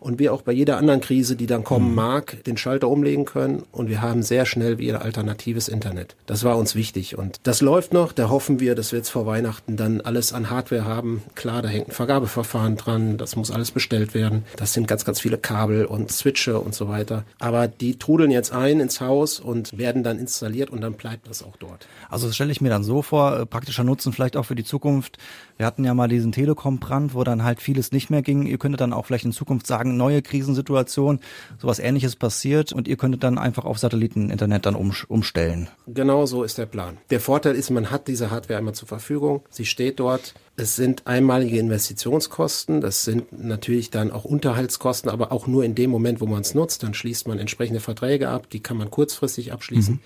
und 0.00 0.18
wir 0.18 0.32
auch 0.32 0.42
bei 0.42 0.52
jeder 0.52 0.78
anderen 0.78 1.00
Krise, 1.00 1.36
die 1.36 1.46
dann 1.46 1.64
kommen 1.64 1.90
mhm. 1.90 1.94
mag, 1.94 2.44
den 2.44 2.56
Schalter 2.56 2.88
umlegen 2.88 3.24
können 3.24 3.64
und 3.72 3.88
wir 3.88 4.02
haben 4.02 4.22
sehr 4.22 4.46
schnell 4.46 4.78
wieder 4.78 5.02
alternatives 5.02 5.68
Internet. 5.68 6.16
Das 6.26 6.44
war 6.44 6.56
uns 6.56 6.74
wichtig 6.74 7.16
und 7.18 7.38
das 7.44 7.60
läuft 7.60 7.92
noch. 7.92 8.12
Da 8.12 8.28
hoffen 8.28 8.60
wir, 8.60 8.74
dass 8.74 8.92
wir 8.92 8.98
jetzt 8.98 9.10
vor 9.10 9.26
Weihnachten 9.26 9.76
dann 9.76 10.00
alles 10.00 10.32
an 10.32 10.50
Hardware 10.50 10.84
haben. 10.84 11.22
Klar, 11.34 11.62
da 11.62 11.68
hängt 11.68 11.88
ein 11.88 11.92
Vergabeverfahren 11.92 12.76
dran, 12.76 13.18
das 13.18 13.36
muss 13.36 13.50
alles 13.50 13.70
bestellt 13.70 14.14
werden. 14.14 14.44
Das 14.56 14.72
sind 14.72 14.88
ganz, 14.88 15.04
ganz 15.04 15.20
viele 15.20 15.38
Kabel 15.38 15.84
und 15.84 16.10
Switche 16.10 16.60
und 16.60 16.74
so 16.74 16.88
weiter. 16.88 17.24
Aber 17.38 17.68
die 17.68 17.98
trudeln 17.98 18.30
jetzt 18.30 18.52
ein 18.52 18.80
ins 18.80 19.00
Haus 19.00 19.40
und 19.40 19.76
werden 19.78 20.02
dann 20.02 20.18
installiert 20.18 20.70
und 20.70 20.80
dann 20.80 20.94
bleibt 20.94 21.28
das 21.28 21.42
auch 21.42 21.56
dort. 21.56 21.86
Also 22.08 22.26
das 22.26 22.34
stelle 22.34 22.52
ich 22.52 22.60
mir 22.60 22.70
dann 22.70 22.84
so 22.84 23.02
vor, 23.02 23.38
äh, 23.38 23.46
praktischer 23.46 23.84
Nutzen 23.84 24.12
vielleicht 24.12 24.36
auch 24.36 24.44
für 24.44 24.54
die 24.54 24.64
Zukunft. 24.64 25.18
Wir 25.56 25.66
hatten 25.66 25.84
ja 25.84 25.94
mal 25.94 26.08
diesen 26.08 26.32
Telekom-Brand, 26.32 27.14
wo 27.14 27.24
dann 27.24 27.44
halt 27.44 27.60
vieles 27.60 27.92
nicht 27.92 28.10
mehr 28.10 28.22
ging. 28.22 28.46
Ihr 28.46 28.58
könntet 28.58 28.80
dann 28.80 28.92
auch 28.92 29.06
vielleicht 29.06 29.24
in 29.24 29.32
Zukunft 29.32 29.66
sagen, 29.66 29.85
sagen, 29.86 29.96
neue 29.96 30.22
Krisensituation, 30.22 31.20
sowas 31.58 31.78
ähnliches 31.78 32.16
passiert 32.16 32.72
und 32.72 32.88
ihr 32.88 32.96
könntet 32.96 33.22
dann 33.22 33.38
einfach 33.38 33.64
auf 33.64 33.78
Satelliteninternet 33.78 34.66
dann 34.66 34.74
um, 34.74 34.92
umstellen. 35.08 35.68
Genau 35.86 36.26
so 36.26 36.42
ist 36.42 36.58
der 36.58 36.66
Plan. 36.66 36.98
Der 37.10 37.20
Vorteil 37.20 37.54
ist, 37.54 37.70
man 37.70 37.90
hat 37.90 38.08
diese 38.08 38.30
Hardware 38.30 38.58
einmal 38.58 38.74
zur 38.74 38.88
Verfügung. 38.88 39.42
Sie 39.50 39.64
steht 39.64 40.00
dort. 40.00 40.34
Es 40.56 40.76
sind 40.76 41.06
einmalige 41.06 41.58
Investitionskosten. 41.58 42.80
Das 42.80 43.04
sind 43.04 43.26
natürlich 43.38 43.90
dann 43.90 44.10
auch 44.10 44.24
Unterhaltskosten, 44.24 45.10
aber 45.10 45.32
auch 45.32 45.46
nur 45.46 45.64
in 45.64 45.74
dem 45.74 45.90
Moment, 45.90 46.20
wo 46.20 46.26
man 46.26 46.40
es 46.40 46.54
nutzt. 46.54 46.82
Dann 46.82 46.94
schließt 46.94 47.28
man 47.28 47.38
entsprechende 47.38 47.80
Verträge 47.80 48.28
ab. 48.28 48.48
Die 48.50 48.60
kann 48.60 48.76
man 48.76 48.90
kurzfristig 48.90 49.52
abschließen. 49.52 49.94
Mhm. 49.94 50.00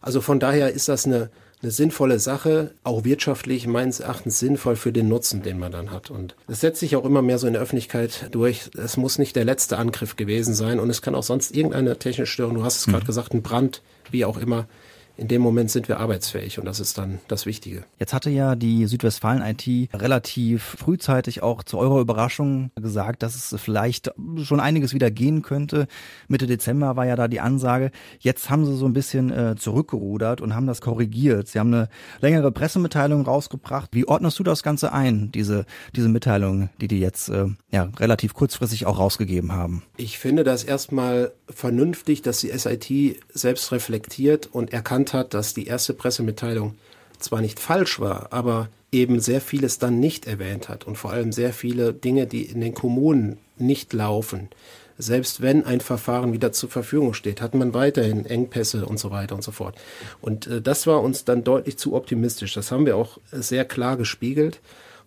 Also 0.00 0.20
von 0.20 0.38
daher 0.38 0.72
ist 0.72 0.88
das 0.88 1.06
eine 1.06 1.30
eine 1.64 1.72
sinnvolle 1.72 2.18
Sache, 2.18 2.70
auch 2.84 3.04
wirtschaftlich 3.04 3.66
meines 3.66 4.00
Erachtens 4.00 4.38
sinnvoll 4.38 4.76
für 4.76 4.92
den 4.92 5.08
Nutzen, 5.08 5.42
den 5.42 5.58
man 5.58 5.72
dann 5.72 5.90
hat. 5.90 6.10
Und 6.10 6.36
es 6.46 6.60
setzt 6.60 6.80
sich 6.80 6.94
auch 6.94 7.04
immer 7.04 7.22
mehr 7.22 7.38
so 7.38 7.46
in 7.46 7.54
der 7.54 7.62
Öffentlichkeit 7.62 8.28
durch. 8.32 8.70
Es 8.76 8.96
muss 8.96 9.18
nicht 9.18 9.34
der 9.34 9.46
letzte 9.46 9.78
Angriff 9.78 10.16
gewesen 10.16 10.54
sein 10.54 10.78
und 10.78 10.90
es 10.90 11.02
kann 11.02 11.14
auch 11.14 11.22
sonst 11.22 11.56
irgendeine 11.56 11.98
technische 11.98 12.30
Störung, 12.30 12.54
du 12.54 12.64
hast 12.64 12.78
es 12.78 12.86
mhm. 12.86 12.92
gerade 12.92 13.06
gesagt, 13.06 13.34
ein 13.34 13.42
Brand, 13.42 13.82
wie 14.10 14.26
auch 14.26 14.36
immer, 14.36 14.66
in 15.16 15.28
dem 15.28 15.42
Moment 15.42 15.70
sind 15.70 15.88
wir 15.88 16.00
arbeitsfähig 16.00 16.58
und 16.58 16.64
das 16.64 16.80
ist 16.80 16.98
dann 16.98 17.20
das 17.28 17.46
Wichtige. 17.46 17.84
Jetzt 17.98 18.12
hatte 18.12 18.30
ja 18.30 18.56
die 18.56 18.86
Südwestfalen 18.86 19.42
IT 19.42 19.92
relativ 19.94 20.62
frühzeitig 20.62 21.42
auch 21.42 21.62
zu 21.62 21.78
eurer 21.78 22.00
Überraschung 22.00 22.70
gesagt, 22.74 23.22
dass 23.22 23.34
es 23.34 23.60
vielleicht 23.60 24.12
schon 24.42 24.60
einiges 24.60 24.92
wieder 24.92 25.10
gehen 25.10 25.42
könnte. 25.42 25.86
Mitte 26.28 26.46
Dezember 26.46 26.96
war 26.96 27.06
ja 27.06 27.16
da 27.16 27.28
die 27.28 27.40
Ansage. 27.40 27.90
Jetzt 28.18 28.50
haben 28.50 28.66
sie 28.66 28.76
so 28.76 28.86
ein 28.86 28.92
bisschen 28.92 29.30
äh, 29.30 29.54
zurückgerudert 29.56 30.40
und 30.40 30.54
haben 30.54 30.66
das 30.66 30.80
korrigiert. 30.80 31.48
Sie 31.48 31.58
haben 31.58 31.72
eine 31.72 31.88
längere 32.20 32.50
Pressemitteilung 32.50 33.22
rausgebracht. 33.22 33.90
Wie 33.92 34.06
ordnest 34.06 34.38
du 34.38 34.42
das 34.42 34.62
Ganze 34.62 34.92
ein, 34.92 35.30
diese, 35.32 35.64
diese 35.94 36.08
Mitteilung, 36.08 36.70
die 36.80 36.88
die 36.88 37.00
jetzt 37.00 37.28
äh, 37.28 37.46
ja, 37.70 37.88
relativ 37.98 38.34
kurzfristig 38.34 38.86
auch 38.86 38.98
rausgegeben 38.98 39.52
haben? 39.52 39.82
Ich 39.96 40.18
finde 40.18 40.42
das 40.42 40.64
erstmal 40.64 41.32
vernünftig, 41.48 42.22
dass 42.22 42.40
die 42.40 42.56
SIT 42.56 43.20
selbst 43.32 43.72
reflektiert 43.72 44.48
und 44.50 44.72
erkannt 44.72 45.12
hat, 45.12 45.34
dass 45.34 45.54
die 45.54 45.66
erste 45.66 45.94
Pressemitteilung 45.94 46.76
zwar 47.18 47.40
nicht 47.40 47.60
falsch 47.60 48.00
war, 48.00 48.32
aber 48.32 48.68
eben 48.92 49.20
sehr 49.20 49.40
vieles 49.40 49.78
dann 49.78 50.00
nicht 50.00 50.26
erwähnt 50.26 50.68
hat 50.68 50.86
und 50.86 50.96
vor 50.96 51.10
allem 51.10 51.32
sehr 51.32 51.52
viele 51.52 51.92
Dinge, 51.92 52.26
die 52.26 52.42
in 52.42 52.60
den 52.60 52.74
Kommunen 52.74 53.38
nicht 53.58 53.92
laufen. 53.92 54.48
Selbst 54.96 55.42
wenn 55.42 55.64
ein 55.64 55.80
Verfahren 55.80 56.32
wieder 56.32 56.52
zur 56.52 56.70
Verfügung 56.70 57.14
steht, 57.14 57.40
hat 57.40 57.54
man 57.54 57.74
weiterhin 57.74 58.26
Engpässe 58.26 58.86
und 58.86 58.98
so 58.98 59.10
weiter 59.10 59.34
und 59.34 59.42
so 59.42 59.50
fort. 59.50 59.76
Und 60.20 60.46
äh, 60.46 60.62
das 60.62 60.86
war 60.86 61.02
uns 61.02 61.24
dann 61.24 61.42
deutlich 61.42 61.76
zu 61.78 61.94
optimistisch. 61.94 62.54
Das 62.54 62.70
haben 62.70 62.86
wir 62.86 62.96
auch 62.96 63.18
sehr 63.32 63.64
klar 63.64 63.96
gespiegelt. 63.96 64.60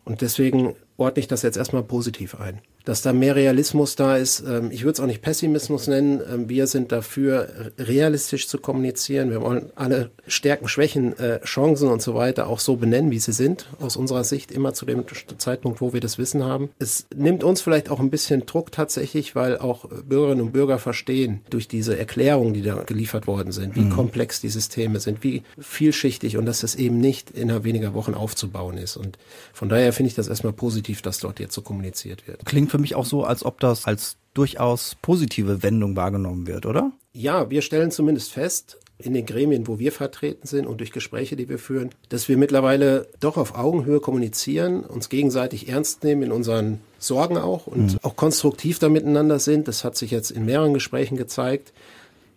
Und 0.04 0.20
deswegen 0.20 0.76
ordne 0.98 1.22
ich 1.22 1.28
das 1.28 1.42
jetzt 1.42 1.58
erstmal 1.58 1.84
positiv 1.84 2.36
ein 2.36 2.60
dass 2.88 3.02
da 3.02 3.12
mehr 3.12 3.36
Realismus 3.36 3.98
da 3.98 4.16
ist. 4.16 4.42
Ähm, 4.48 4.72
ich 4.72 4.84
würde 4.84 4.94
es 4.94 5.00
auch 5.02 5.08
nicht 5.08 5.22
Pessimismus 5.22 5.88
nennen. 5.88 6.22
Ähm, 6.32 6.48
wir 6.48 6.68
sind 6.68 6.94
dafür, 6.94 7.72
realistisch 7.78 8.48
zu 8.48 8.60
kommunizieren. 8.60 9.30
Wir 9.30 9.42
wollen 9.42 9.72
alle 9.76 10.10
Stärken, 10.26 10.70
Schwächen, 10.70 11.18
äh, 11.20 11.42
Chancen 11.42 11.90
und 11.90 12.02
so 12.02 12.16
weiter 12.16 12.48
auch 12.48 12.62
so 12.62 12.78
benennen, 12.78 13.12
wie 13.12 13.20
sie 13.20 13.34
sind. 13.34 13.68
Aus 13.82 13.98
unserer 13.98 14.24
Sicht 14.24 14.54
immer 14.54 14.74
zu 14.74 14.86
dem 14.86 15.04
Zeitpunkt, 15.38 15.82
wo 15.82 15.92
wir 15.92 16.00
das 16.00 16.18
Wissen 16.18 16.46
haben. 16.46 16.70
Es 16.80 17.08
nimmt 17.14 17.44
uns 17.44 17.60
vielleicht 17.60 17.90
auch 17.90 18.00
ein 18.00 18.10
bisschen 18.10 18.46
Druck 18.46 18.72
tatsächlich, 18.72 19.36
weil 19.36 19.58
auch 19.58 19.90
Bürgerinnen 19.90 20.42
und 20.42 20.54
Bürger 20.54 20.80
verstehen 20.80 21.42
durch 21.50 21.68
diese 21.68 22.00
Erklärungen, 22.00 22.54
die 22.54 22.62
da 22.62 22.84
geliefert 22.84 23.28
worden 23.28 23.52
sind, 23.52 23.76
wie 23.76 23.82
mhm. 23.82 23.90
komplex 23.90 24.40
die 24.40 24.50
Systeme 24.50 25.02
sind, 25.02 25.26
wie 25.26 25.44
vielschichtig 25.60 26.38
und 26.38 26.46
dass 26.46 26.62
das 26.62 26.76
eben 26.76 27.02
nicht 27.02 27.32
innerhalb 27.32 27.66
weniger 27.66 27.94
Wochen 27.94 28.14
aufzubauen 28.14 28.78
ist. 28.78 28.96
Und 28.96 29.18
von 29.52 29.68
daher 29.68 29.92
finde 29.92 30.08
ich 30.08 30.16
das 30.16 30.30
erstmal 30.30 30.54
positiv, 30.54 31.02
dass 31.02 31.20
dort 31.20 31.42
jetzt 31.42 31.54
so 31.54 31.62
kommuniziert 31.62 32.30
wird. 32.30 32.46
Klingt 32.46 32.77
für 32.78 32.82
mich 32.82 32.96
auch 32.96 33.06
so, 33.06 33.24
als 33.24 33.44
ob 33.44 33.60
das 33.60 33.86
als 33.86 34.18
durchaus 34.36 34.96
positive 35.02 35.64
Wendung 35.64 35.96
wahrgenommen 35.96 36.46
wird, 36.46 36.68
oder? 36.68 36.92
Ja, 37.12 37.50
wir 37.50 37.64
stellen 37.64 37.90
zumindest 37.90 38.32
fest, 38.32 38.78
in 39.00 39.14
den 39.14 39.26
Gremien, 39.26 39.68
wo 39.68 39.78
wir 39.80 39.92
vertreten 39.92 40.48
sind 40.48 40.66
und 40.66 40.80
durch 40.80 40.92
Gespräche, 40.92 41.36
die 41.36 41.50
wir 41.50 41.60
führen, 41.60 41.92
dass 42.10 42.30
wir 42.30 42.38
mittlerweile 42.38 43.08
doch 43.20 43.38
auf 43.38 43.56
Augenhöhe 43.56 44.00
kommunizieren, 44.00 44.84
uns 44.84 45.10
gegenseitig 45.10 45.70
ernst 45.70 46.04
nehmen 46.04 46.24
in 46.24 46.32
unseren 46.32 46.80
Sorgen 46.98 47.38
auch 47.38 47.68
und 47.68 47.94
mhm. 47.94 48.00
auch 48.02 48.16
konstruktiv 48.16 48.80
da 48.80 48.90
miteinander 48.90 49.40
sind. 49.40 49.68
Das 49.68 49.84
hat 49.84 49.96
sich 49.96 50.10
jetzt 50.10 50.32
in 50.32 50.46
mehreren 50.46 50.74
Gesprächen 50.74 51.16
gezeigt. 51.16 51.74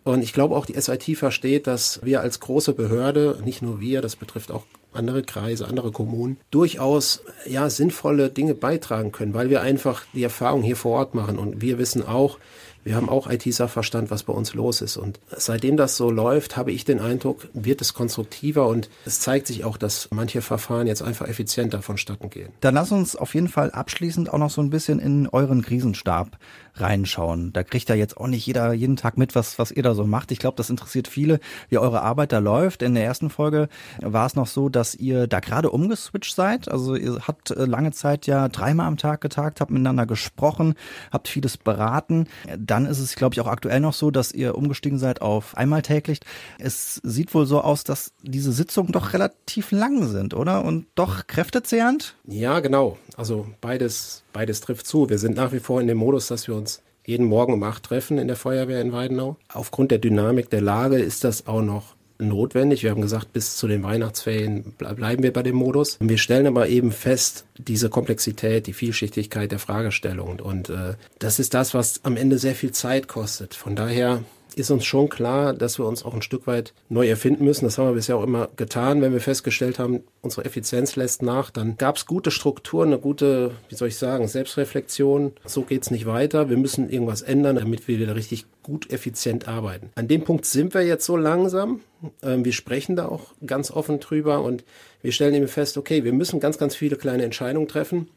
Und 0.03 0.23
ich 0.23 0.33
glaube 0.33 0.55
auch, 0.55 0.65
die 0.67 0.79
SIT 0.79 1.17
versteht, 1.17 1.65
dass 1.67 2.03
wir 2.03 2.21
als 2.21 2.39
große 2.39 2.73
Behörde, 2.73 3.39
nicht 3.43 3.61
nur 3.61 3.79
wir, 3.79 4.01
das 4.01 4.15
betrifft 4.15 4.51
auch 4.51 4.63
andere 4.93 5.23
Kreise, 5.23 5.67
andere 5.67 5.91
Kommunen, 5.91 6.37
durchaus 6.51 7.23
ja 7.45 7.69
sinnvolle 7.69 8.29
Dinge 8.29 8.55
beitragen 8.55 9.11
können, 9.11 9.33
weil 9.33 9.49
wir 9.49 9.61
einfach 9.61 10.03
die 10.13 10.23
Erfahrung 10.23 10.63
hier 10.63 10.75
vor 10.75 10.97
Ort 10.99 11.15
machen. 11.15 11.37
Und 11.37 11.61
wir 11.61 11.77
wissen 11.77 12.05
auch, 12.05 12.37
Wir 12.83 12.95
haben 12.95 13.09
auch 13.09 13.29
IT-Sachverstand, 13.29 14.09
was 14.09 14.23
bei 14.23 14.33
uns 14.33 14.53
los 14.53 14.81
ist. 14.81 14.97
Und 14.97 15.19
seitdem 15.35 15.77
das 15.77 15.97
so 15.97 16.09
läuft, 16.09 16.57
habe 16.57 16.71
ich 16.71 16.85
den 16.85 16.99
Eindruck, 16.99 17.47
wird 17.53 17.81
es 17.81 17.93
konstruktiver 17.93 18.67
und 18.67 18.89
es 19.05 19.19
zeigt 19.19 19.47
sich 19.47 19.63
auch, 19.63 19.77
dass 19.77 20.07
manche 20.11 20.41
Verfahren 20.41 20.87
jetzt 20.87 21.01
einfach 21.01 21.27
effizienter 21.27 21.81
vonstatten 21.81 22.29
gehen. 22.29 22.49
Dann 22.61 22.73
lass 22.73 22.91
uns 22.91 23.15
auf 23.15 23.35
jeden 23.35 23.47
Fall 23.47 23.71
abschließend 23.71 24.33
auch 24.33 24.39
noch 24.39 24.49
so 24.49 24.61
ein 24.61 24.69
bisschen 24.69 24.99
in 24.99 25.27
euren 25.27 25.61
Krisenstab 25.61 26.37
reinschauen. 26.75 27.51
Da 27.53 27.63
kriegt 27.63 27.89
ja 27.89 27.95
jetzt 27.95 28.17
auch 28.17 28.27
nicht 28.27 28.45
jeder 28.45 28.73
jeden 28.73 28.95
Tag 28.95 29.17
mit, 29.17 29.35
was, 29.35 29.59
was 29.59 29.71
ihr 29.71 29.83
da 29.83 29.93
so 29.93 30.05
macht. 30.05 30.31
Ich 30.31 30.39
glaube, 30.39 30.57
das 30.57 30.69
interessiert 30.69 31.07
viele, 31.07 31.39
wie 31.69 31.77
eure 31.77 32.01
Arbeit 32.01 32.31
da 32.31 32.39
läuft. 32.39 32.81
In 32.81 32.95
der 32.95 33.03
ersten 33.03 33.29
Folge 33.29 33.67
war 34.01 34.25
es 34.25 34.35
noch 34.35 34.47
so, 34.47 34.69
dass 34.69 34.95
ihr 34.95 35.27
da 35.27 35.39
gerade 35.39 35.69
umgeswitcht 35.69 36.35
seid. 36.35 36.69
Also 36.69 36.95
ihr 36.95 37.27
habt 37.27 37.51
äh, 37.51 37.65
lange 37.65 37.91
Zeit 37.91 38.27
ja 38.27 38.47
dreimal 38.47 38.87
am 38.87 38.97
Tag 38.97 39.21
getagt, 39.21 39.61
habt 39.61 39.71
miteinander 39.71 40.05
gesprochen, 40.05 40.75
habt 41.11 41.27
vieles 41.27 41.57
beraten. 41.57 42.27
Dann 42.71 42.85
ist 42.85 42.99
es, 42.99 43.15
glaube 43.15 43.35
ich, 43.35 43.41
auch 43.41 43.47
aktuell 43.47 43.81
noch 43.81 43.91
so, 43.91 44.11
dass 44.11 44.31
ihr 44.31 44.55
umgestiegen 44.55 44.97
seid 44.97 45.21
auf 45.21 45.57
einmal 45.57 45.81
täglich. 45.81 46.21
Es 46.57 47.01
sieht 47.03 47.33
wohl 47.33 47.45
so 47.45 47.59
aus, 47.59 47.83
dass 47.83 48.13
diese 48.23 48.53
Sitzungen 48.53 48.93
doch 48.93 49.11
relativ 49.11 49.71
lang 49.71 50.07
sind, 50.07 50.33
oder? 50.33 50.63
Und 50.63 50.85
doch 50.95 51.27
kräftezehrend? 51.27 52.15
Ja, 52.25 52.61
genau. 52.61 52.97
Also 53.17 53.45
beides, 53.59 54.23
beides 54.31 54.61
trifft 54.61 54.87
zu. 54.87 55.09
Wir 55.09 55.17
sind 55.17 55.35
nach 55.35 55.51
wie 55.51 55.59
vor 55.59 55.81
in 55.81 55.87
dem 55.87 55.97
Modus, 55.97 56.27
dass 56.27 56.47
wir 56.47 56.55
uns 56.55 56.81
jeden 57.05 57.25
Morgen 57.25 57.51
um 57.51 57.63
acht 57.63 57.83
treffen 57.83 58.17
in 58.17 58.27
der 58.27 58.37
Feuerwehr 58.37 58.79
in 58.79 58.93
Weidenau. 58.93 59.35
Aufgrund 59.53 59.91
der 59.91 59.99
Dynamik 59.99 60.49
der 60.49 60.61
Lage 60.61 60.97
ist 60.97 61.25
das 61.25 61.47
auch 61.47 61.61
noch 61.61 61.95
notwendig. 62.21 62.83
Wir 62.83 62.91
haben 62.91 63.01
gesagt, 63.01 63.33
bis 63.33 63.55
zu 63.55 63.67
den 63.67 63.83
Weihnachtsferien 63.83 64.73
bleiben 64.77 65.23
wir 65.23 65.33
bei 65.33 65.43
dem 65.43 65.55
Modus. 65.55 65.97
Wir 65.99 66.17
stellen 66.17 66.47
aber 66.47 66.69
eben 66.69 66.91
fest, 66.91 67.45
diese 67.57 67.89
Komplexität, 67.89 68.67
die 68.67 68.73
Vielschichtigkeit 68.73 69.51
der 69.51 69.59
Fragestellung. 69.59 70.39
Und 70.39 70.69
äh, 70.69 70.93
das 71.19 71.39
ist 71.39 71.53
das, 71.53 71.73
was 71.73 72.01
am 72.03 72.17
Ende 72.17 72.37
sehr 72.37 72.55
viel 72.55 72.71
Zeit 72.71 73.07
kostet. 73.07 73.53
Von 73.53 73.75
daher 73.75 74.23
ist 74.55 74.71
uns 74.71 74.85
schon 74.85 75.09
klar, 75.09 75.53
dass 75.53 75.79
wir 75.79 75.85
uns 75.85 76.03
auch 76.03 76.13
ein 76.13 76.21
Stück 76.21 76.47
weit 76.47 76.73
neu 76.89 77.07
erfinden 77.07 77.45
müssen. 77.45 77.65
Das 77.65 77.77
haben 77.77 77.87
wir 77.87 77.93
bisher 77.93 78.17
auch 78.17 78.23
immer 78.23 78.49
getan, 78.55 79.01
wenn 79.01 79.13
wir 79.13 79.21
festgestellt 79.21 79.79
haben, 79.79 80.03
unsere 80.21 80.45
Effizienz 80.45 80.95
lässt 80.95 81.21
nach. 81.21 81.49
Dann 81.49 81.77
gab 81.77 81.97
es 81.97 82.05
gute 82.05 82.31
Strukturen, 82.31 82.89
eine 82.89 82.99
gute, 82.99 83.51
wie 83.69 83.75
soll 83.75 83.87
ich 83.87 83.97
sagen, 83.97 84.27
Selbstreflexion. 84.27 85.33
So 85.45 85.63
geht 85.63 85.83
es 85.83 85.91
nicht 85.91 86.05
weiter. 86.05 86.49
Wir 86.49 86.57
müssen 86.57 86.89
irgendwas 86.89 87.21
ändern, 87.21 87.55
damit 87.55 87.87
wir 87.87 87.99
wieder 87.99 88.15
richtig 88.15 88.45
gut 88.63 88.91
effizient 88.91 89.47
arbeiten. 89.47 89.89
An 89.95 90.07
dem 90.07 90.23
Punkt 90.23 90.45
sind 90.45 90.73
wir 90.73 90.81
jetzt 90.81 91.05
so 91.05 91.17
langsam. 91.17 91.81
Ähm, 92.21 92.45
wir 92.45 92.53
sprechen 92.53 92.95
da 92.95 93.07
auch 93.07 93.33
ganz 93.45 93.71
offen 93.71 93.99
drüber 93.99 94.41
und 94.41 94.63
wir 95.01 95.11
stellen 95.11 95.33
eben 95.33 95.47
fest, 95.47 95.77
okay, 95.77 96.03
wir 96.03 96.13
müssen 96.13 96.39
ganz, 96.39 96.57
ganz 96.57 96.75
viele 96.75 96.95
kleine 96.95 97.23
Entscheidungen 97.23 97.67
treffen 97.67 98.07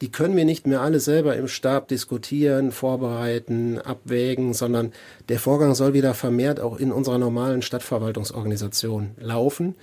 die 0.00 0.10
können 0.10 0.36
wir 0.36 0.44
nicht 0.44 0.66
mehr 0.66 0.80
alle 0.80 1.00
selber 1.00 1.36
im 1.36 1.48
Stab 1.48 1.88
diskutieren, 1.88 2.72
vorbereiten, 2.72 3.78
abwägen, 3.78 4.52
sondern 4.52 4.92
der 5.28 5.38
Vorgang 5.38 5.74
soll 5.74 5.94
wieder 5.94 6.14
vermehrt 6.14 6.60
auch 6.60 6.78
in 6.78 6.92
unserer 6.92 7.18
normalen 7.18 7.62
Stadtverwaltungsorganisation 7.62 9.12
laufen, 9.18 9.74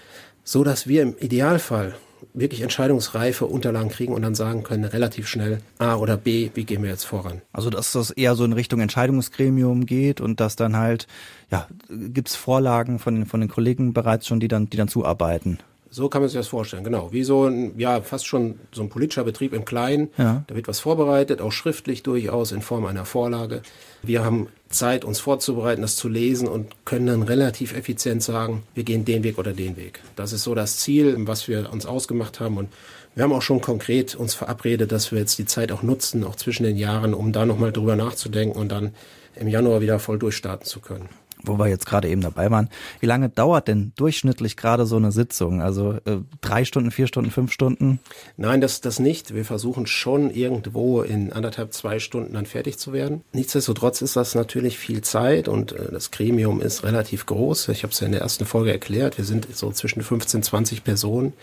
so 0.44 0.63
dass 0.63 0.88
wir 0.88 1.01
im 1.01 1.15
Idealfall 1.20 1.96
wirklich 2.34 2.62
entscheidungsreife 2.62 3.46
Unterlagen 3.46 3.89
kriegen 3.89 4.13
und 4.13 4.22
dann 4.22 4.36
sagen 4.36 4.63
können, 4.63 4.84
relativ 4.84 5.27
schnell 5.27 5.60
A 5.80 5.96
oder 5.96 6.18
B, 6.18 6.51
wie 6.53 6.65
gehen 6.65 6.84
wir 6.84 6.89
jetzt 6.89 7.06
voran. 7.06 7.41
Also 7.51 7.70
dass 7.70 7.91
das 7.91 8.12
eher 8.12 8.36
so 8.36 8.46
in 8.46 8.53
Richtung 8.53 8.80
Entscheidungsgremium 8.80 9.86
geht 9.86 10.22
und 10.22 10.39
dass 10.39 10.56
dann 10.56 10.77
halt, 10.77 11.08
ja, 11.50 11.68
gibt's 11.89 12.36
Vorlagen 12.36 13.00
von 13.00 13.15
den, 13.15 13.25
von 13.25 13.39
den 13.39 13.50
Kollegen 13.50 13.94
bereits 13.94 14.27
schon, 14.27 14.39
die 14.39 14.48
dann, 14.48 14.70
die 14.70 14.77
dann 14.77 14.88
zuarbeiten. 14.88 15.60
So 15.93 16.07
kann 16.07 16.21
man 16.21 16.29
sich 16.29 16.38
das 16.38 16.48
vorstellen, 16.48 16.86
genau. 16.86 17.12
Wie 17.12 17.25
so 17.25 17.45
ein, 17.48 17.77
ja, 17.77 18.01
fast 18.01 18.25
schon 18.25 18.60
so 18.71 18.81
ein 18.81 18.88
politischer 18.88 19.25
Betrieb 19.25 19.51
im 19.51 19.65
Kleinen. 19.65 20.10
Ja. 20.17 20.45
Da 20.48 20.55
wird 20.55 20.69
was 20.69 20.79
vorbereitet, 20.79 21.41
auch 21.41 21.51
schriftlich 21.51 22.01
durchaus 22.01 22.53
in 22.53 22.62
Form 22.62 22.86
einer 22.86 23.03
Vorlage. 23.03 23.62
Wir 24.01 24.24
haben 24.24 24.48
Zeit, 24.69 25.03
uns 25.03 25.19
vorzubereiten, 25.19 25.81
das 25.81 25.98
zu 25.98 26.07
lesen 26.07 26.48
und 26.48 26.86
können 26.86 27.07
dann 27.07 27.24
relativ 27.24 27.75
effizient 27.75 28.24
sagen, 28.24 28.63
wir 28.74 28.86
gehen 28.86 29.03
den 29.03 29.25
Weg 29.25 29.38
oder 29.38 29.51
den 29.51 29.75
Weg. 29.75 30.00
Das 30.15 30.31
ist 30.31 30.43
so 30.43 30.55
das 30.55 30.77
Ziel, 30.77 31.13
was 31.27 31.50
wir 31.50 31.69
uns 31.74 31.86
ausgemacht 31.86 32.39
haben 32.39 32.55
und 32.57 32.69
wir 33.13 33.25
haben 33.25 33.33
auch 33.33 33.41
schon 33.41 33.60
konkret 33.60 34.15
uns 34.15 34.33
verabredet, 34.33 34.93
dass 34.93 35.12
wir 35.12 35.19
jetzt 35.19 35.38
die 35.39 35.45
Zeit 35.45 35.74
auch 35.74 35.83
nutzen, 35.83 36.24
auch 36.24 36.38
zwischen 36.38 36.63
den 36.63 36.77
Jahren, 36.77 37.13
um 37.13 37.33
da 37.33 37.45
nochmal 37.45 37.74
drüber 37.74 37.98
nachzudenken 37.98 38.57
und 38.57 38.71
dann 38.71 38.93
im 39.36 39.50
Januar 39.50 39.81
wieder 39.81 40.00
voll 40.00 40.17
durchstarten 40.17 40.65
zu 40.65 40.79
können 40.79 41.10
wo 41.43 41.57
wir 41.57 41.67
jetzt 41.67 41.86
gerade 41.86 42.07
eben 42.10 42.21
dabei 42.21 42.51
waren. 42.51 42.69
Wie 43.00 43.05
lange 43.05 43.29
dauert 43.29 43.67
denn 43.67 43.93
durchschnittlich 43.95 44.57
gerade 44.57 44.86
so 44.86 44.95
eine 44.95 45.12
Sitzung? 45.12 45.62
Also 45.62 45.93
äh, 46.05 46.17
drei 46.41 46.65
Stunden, 46.65 46.91
vier 46.91 47.07
Stunden, 47.07 47.31
fünf 47.31 47.51
Stunden? 47.51 48.00
Nein, 48.38 48.62
das, 48.62 48.81
das 48.81 49.00
nicht. 49.00 49.33
Wir 49.33 49.45
versuchen 49.45 49.88
schon 49.88 50.31
irgendwo 50.31 51.01
in 51.01 51.31
anderthalb, 51.33 51.74
zwei 51.74 52.00
Stunden 52.00 52.33
dann 52.33 52.45
fertig 52.45 52.77
zu 52.77 52.93
werden. 52.93 53.21
Nichtsdestotrotz 53.33 54.01
ist 54.01 54.15
das 54.15 54.36
natürlich 54.36 54.77
viel 54.77 55.01
Zeit 55.01 55.48
und 55.48 55.71
äh, 55.71 55.91
das 55.91 56.12
Gremium 56.12 56.62
ist 56.62 56.83
relativ 56.83 57.25
groß. 57.25 57.69
Ich 57.69 57.83
habe 57.83 57.91
es 57.91 58.00
ja 58.00 58.05
in 58.05 58.13
der 58.13 58.21
ersten 58.21 58.45
Folge 58.45 58.71
erklärt. 58.71 59.17
Wir 59.17 59.25
sind 59.25 59.48
so 59.55 59.71
zwischen 59.71 60.01
15, 60.01 60.43
20 60.43 60.83
Personen. 60.83 61.33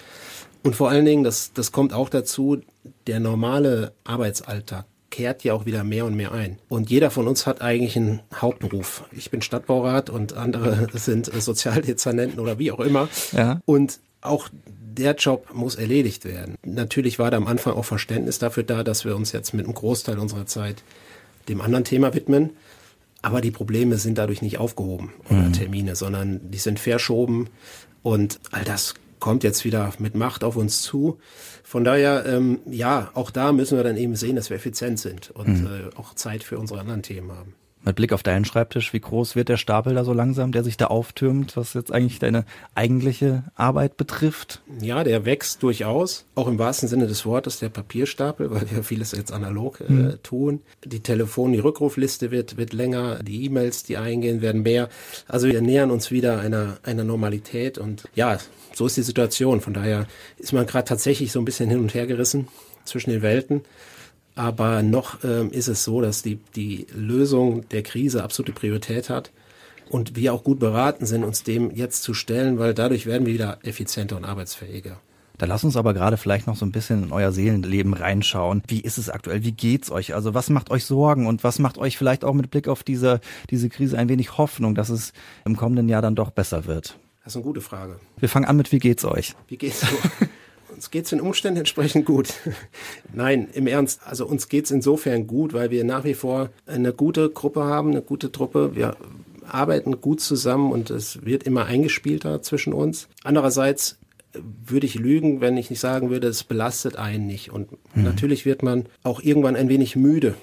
Und 0.63 0.75
vor 0.75 0.91
allen 0.91 1.05
Dingen, 1.05 1.25
das, 1.25 1.53
das 1.53 1.73
kommt 1.73 1.93
auch 1.93 2.09
dazu, 2.09 2.61
der 3.07 3.21
normale 3.21 3.93
Arbeitsalltag 4.05 4.87
kehrt 5.11 5.45
ja 5.45 5.55
auch 5.55 5.67
wieder 5.67 5.85
mehr 5.85 6.05
und 6.05 6.15
mehr 6.15 6.33
ein. 6.33 6.59
Und 6.69 6.91
jeder 6.91 7.11
von 7.11 7.27
uns 7.27 7.47
hat 7.47 7.63
eigentlich 7.63 7.97
einen 7.97 8.21
Hauptberuf. 8.35 9.05
Ich 9.13 9.31
bin 9.31 9.43
Stadtbaurat 9.43 10.11
und 10.11 10.35
andere 10.35 10.89
sind 10.99 11.27
Sozialdezernenten 11.27 12.41
oder 12.41 12.59
wie 12.59 12.73
auch 12.73 12.81
immer. 12.81 13.09
Ja. 13.33 13.61
Und 13.65 14.01
auch 14.21 14.49
der 14.99 15.15
Job 15.15 15.49
muss 15.55 15.77
erledigt 15.77 16.25
werden. 16.25 16.57
Natürlich 16.65 17.19
war 17.19 17.31
da 17.31 17.37
am 17.37 17.47
Anfang 17.47 17.75
auch 17.75 17.85
Verständnis 17.85 18.39
dafür 18.39 18.65
da, 18.65 18.83
dass 18.83 19.05
wir 19.05 19.17
uns 19.17 19.33
jetzt 19.33 19.55
mit 19.55 19.65
einem 19.65 19.75
Großteil 19.75 20.19
unserer 20.19 20.47
Zeit 20.47 20.83
dem 21.49 21.61
anderen 21.61 21.85
Thema 21.85 22.15
widmen. 22.15 22.51
Aber 23.23 23.41
die 23.41 23.51
Probleme 23.51 23.97
sind 23.97 24.19
dadurch 24.19 24.43
nicht 24.43 24.59
aufgehoben 24.59 25.13
oder 25.29 25.43
mhm. 25.43 25.53
Termine, 25.53 25.97
sondern 25.97 26.51
die 26.51 26.59
sind 26.59 26.79
verschoben. 26.79 27.49
Und 28.03 28.41
all 28.53 28.65
das 28.65 28.95
kommt 29.19 29.45
jetzt 29.45 29.65
wieder 29.65 29.93
mit 29.99 30.15
Macht 30.15 30.45
auf 30.45 30.57
uns 30.57 30.83
zu. 30.83 31.19
Von 31.65 31.85
daher, 31.85 32.25
ähm, 32.27 32.61
ja, 32.67 33.11
auch 33.15 33.31
da 33.31 33.53
müssen 33.53 33.77
wir 33.77 33.85
dann 33.85 33.97
eben 33.97 34.17
sehen, 34.17 34.37
dass 34.37 34.51
wir 34.51 34.57
effizient 34.57 34.99
sind 34.99 35.31
und 35.31 35.63
mhm. 35.63 35.67
äh, 35.67 35.97
auch 35.97 36.15
Zeit 36.15 36.43
für 36.43 36.59
unsere 36.59 36.81
anderen 36.81 37.03
Themen 37.03 37.33
haben. 37.33 37.55
Mit 37.85 37.97
Blick 37.97 38.13
auf 38.13 38.23
deinen 38.23 38.45
Schreibtisch, 38.45 38.93
wie 38.93 39.01
groß 39.01 39.37
wird 39.37 39.49
der 39.49 39.57
Stapel 39.57 39.95
da 39.95 40.05
so 40.05 40.13
langsam, 40.13 40.53
der 40.53 40.65
sich 40.65 40.77
da 40.77 40.87
auftürmt, 40.87 41.57
was 41.57 41.75
jetzt 41.75 41.93
eigentlich 41.93 42.19
deine 42.19 42.45
eigentliche 42.75 43.45
Arbeit 43.55 43.97
betrifft? 43.97 44.61
Ja, 44.81 45.05
der 45.05 45.25
wächst 45.25 45.63
durchaus, 45.63 46.25
auch 46.35 46.49
im 46.49 46.59
wahrsten 46.59 46.89
Sinne 46.89 47.07
des 47.07 47.25
Wortes, 47.25 47.61
der 47.61 47.69
Papierstapel, 47.69 48.51
weil 48.51 48.71
wir 48.71 48.83
vieles 48.83 49.13
jetzt 49.13 49.33
analog 49.33 49.81
äh, 49.81 49.93
mhm. 49.93 50.23
tun. 50.23 50.61
Die 50.85 51.01
Telefon, 51.01 51.53
die 51.53 51.61
Rückrufliste 51.61 52.31
wird, 52.31 52.57
wird 52.57 52.73
länger, 52.73 53.23
die 53.23 53.45
E-Mails, 53.45 53.85
die 53.85 53.97
eingehen, 53.97 54.43
werden 54.43 54.63
mehr. 54.63 54.89
Also 55.29 55.47
wir 55.47 55.61
nähern 55.63 55.91
uns 55.91 56.11
wieder 56.11 56.41
einer, 56.41 56.79
einer 56.83 57.05
Normalität 57.05 57.79
und 57.79 58.05
ja, 58.15 58.39
so 58.75 58.87
ist 58.87 58.97
die 58.97 59.03
Situation. 59.03 59.61
Von 59.61 59.75
daher 59.75 60.07
ist 60.37 60.53
man 60.53 60.67
gerade 60.67 60.87
tatsächlich 60.87 61.33
so 61.33 61.39
ein 61.39 61.45
bisschen 61.45 61.71
hin 61.71 61.81
und 61.81 61.95
her 61.95 62.07
gerissen 62.07 62.49
zwischen 62.85 63.11
den 63.11 63.23
Welten. 63.23 63.63
Aber 64.39 64.85
noch 64.85 65.25
ähm, 65.25 65.51
ist 65.51 65.67
es 65.67 65.83
so, 65.83 66.01
dass 66.01 66.23
die, 66.23 66.39
die 66.55 66.87
Lösung 66.95 67.69
der 67.71 67.83
Krise 67.83 68.23
absolute 68.23 68.53
Priorität 68.53 69.11
hat 69.11 69.33
und 69.91 70.15
wir 70.15 70.33
auch 70.33 70.45
gut 70.45 70.61
beraten 70.61 71.07
sind, 71.07 71.25
uns 71.25 71.43
dem 71.43 71.75
jetzt 71.75 72.05
zu 72.05 72.15
stellen, 72.15 72.57
weil 72.57 72.73
dadurch 72.73 73.05
werden 73.05 73.27
wir 73.27 73.35
wieder 73.35 73.59
effizienter 73.65 74.17
und 74.17 74.25
arbeitsfähiger. 74.25 75.01
Da 75.39 75.47
lass 75.47 75.65
uns 75.65 75.77
aber 75.77 75.93
gerade 75.93 76.17
vielleicht 76.17 76.47
noch 76.47 76.55
so 76.55 76.65
ein 76.65 76.71
bisschen 76.71 77.03
in 77.03 77.13
euer 77.13 77.33
Seelenleben 77.33 77.95
reinschauen. 77.95 78.63
Wie 78.69 78.81
ist 78.81 78.97
es 78.97 79.11
aktuell? 79.11 79.43
Wie 79.43 79.51
geht's 79.51 79.91
euch? 79.91 80.15
Also 80.15 80.35
was 80.35 80.51
macht 80.51 80.71
euch 80.71 80.85
Sorgen 80.85 81.27
und 81.27 81.43
was 81.43 81.59
macht 81.59 81.77
euch 81.77 81.99
vielleicht 81.99 82.25
auch 82.25 82.35
mit 82.35 82.49
Blick 82.53 82.69
auf 82.69 82.85
diese, 82.85 83.21
diese 83.51 83.69
Krise 83.69 83.99
ein 83.99 84.09
wenig 84.09 84.39
Hoffnung, 84.39 84.77
dass 84.77 84.89
es 84.89 85.13
im 85.47 85.57
kommenden 85.57 85.89
Jahr 85.89 86.01
dann 86.01 86.15
doch 86.15 86.31
besser 86.31 86.65
wird? 86.67 86.97
Das 87.25 87.33
ist 87.33 87.39
eine 87.39 87.45
gute 87.45 87.61
Frage. 87.61 87.99
Wir 88.19 88.29
fangen 88.29 88.47
an 88.47 88.57
mit, 88.57 88.71
wie 88.71 88.79
geht's 88.79 89.05
euch? 89.05 89.35
Wie 89.49 89.57
geht's 89.57 89.81
so? 89.81 89.89
uns 90.79 90.93
geht's 90.93 91.11
den 91.11 91.21
Umständen 91.21 91.59
entsprechend 91.59 92.07
gut. 92.07 92.35
Nein, 93.13 93.49
im 93.53 93.67
Ernst. 93.67 94.03
Also 94.05 94.25
uns 94.25 94.49
geht's 94.49 94.71
insofern 94.71 95.27
gut, 95.27 95.53
weil 95.53 95.73
wir 95.73 95.83
nach 95.83 96.05
wie 96.05 96.15
vor 96.15 96.51
eine 96.67 96.93
gute 96.93 97.31
Gruppe 97.31 97.65
haben, 97.65 97.91
eine 97.91 98.01
gute 98.01 98.31
Truppe. 98.31 98.77
Wir 98.77 98.97
arbeiten 99.45 100.01
gut 100.01 100.21
zusammen 100.21 100.71
und 100.71 100.91
es 100.91 101.25
wird 101.25 101.43
immer 101.43 101.65
eingespielter 101.65 102.43
zwischen 102.43 102.73
uns. 102.73 103.09
Andererseits 103.25 103.99
würde 104.33 104.87
ich 104.87 104.95
lügen, 104.95 105.41
wenn 105.41 105.57
ich 105.57 105.69
nicht 105.69 105.81
sagen 105.81 106.11
würde, 106.11 106.29
es 106.29 106.45
belastet 106.45 106.95
einen 106.95 107.27
nicht. 107.27 107.51
Und 107.51 107.73
mhm. 107.73 108.05
natürlich 108.05 108.47
wird 108.47 108.63
man 108.63 108.87
auch 109.03 109.21
irgendwann 109.21 109.57
ein 109.57 109.69
wenig 109.69 109.97
müde. 109.97 110.37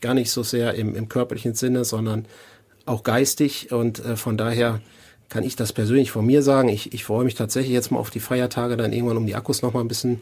Gar 0.00 0.14
nicht 0.14 0.30
so 0.30 0.42
sehr 0.42 0.72
im, 0.76 0.94
im 0.94 1.10
körperlichen 1.10 1.52
Sinne, 1.52 1.84
sondern 1.84 2.24
auch 2.86 3.02
geistig. 3.02 3.70
Und 3.70 4.02
äh, 4.02 4.16
von 4.16 4.38
daher 4.38 4.80
kann 5.34 5.42
ich 5.42 5.56
das 5.56 5.72
persönlich 5.72 6.12
von 6.12 6.24
mir 6.24 6.44
sagen. 6.44 6.68
Ich, 6.68 6.94
ich 6.94 7.02
freue 7.02 7.24
mich 7.24 7.34
tatsächlich 7.34 7.72
jetzt 7.72 7.90
mal 7.90 7.98
auf 7.98 8.10
die 8.10 8.20
Feiertage, 8.20 8.76
dann 8.76 8.92
irgendwann, 8.92 9.16
um 9.16 9.26
die 9.26 9.34
Akkus 9.34 9.62
noch 9.62 9.72
mal 9.72 9.80
ein 9.80 9.88
bisschen, 9.88 10.20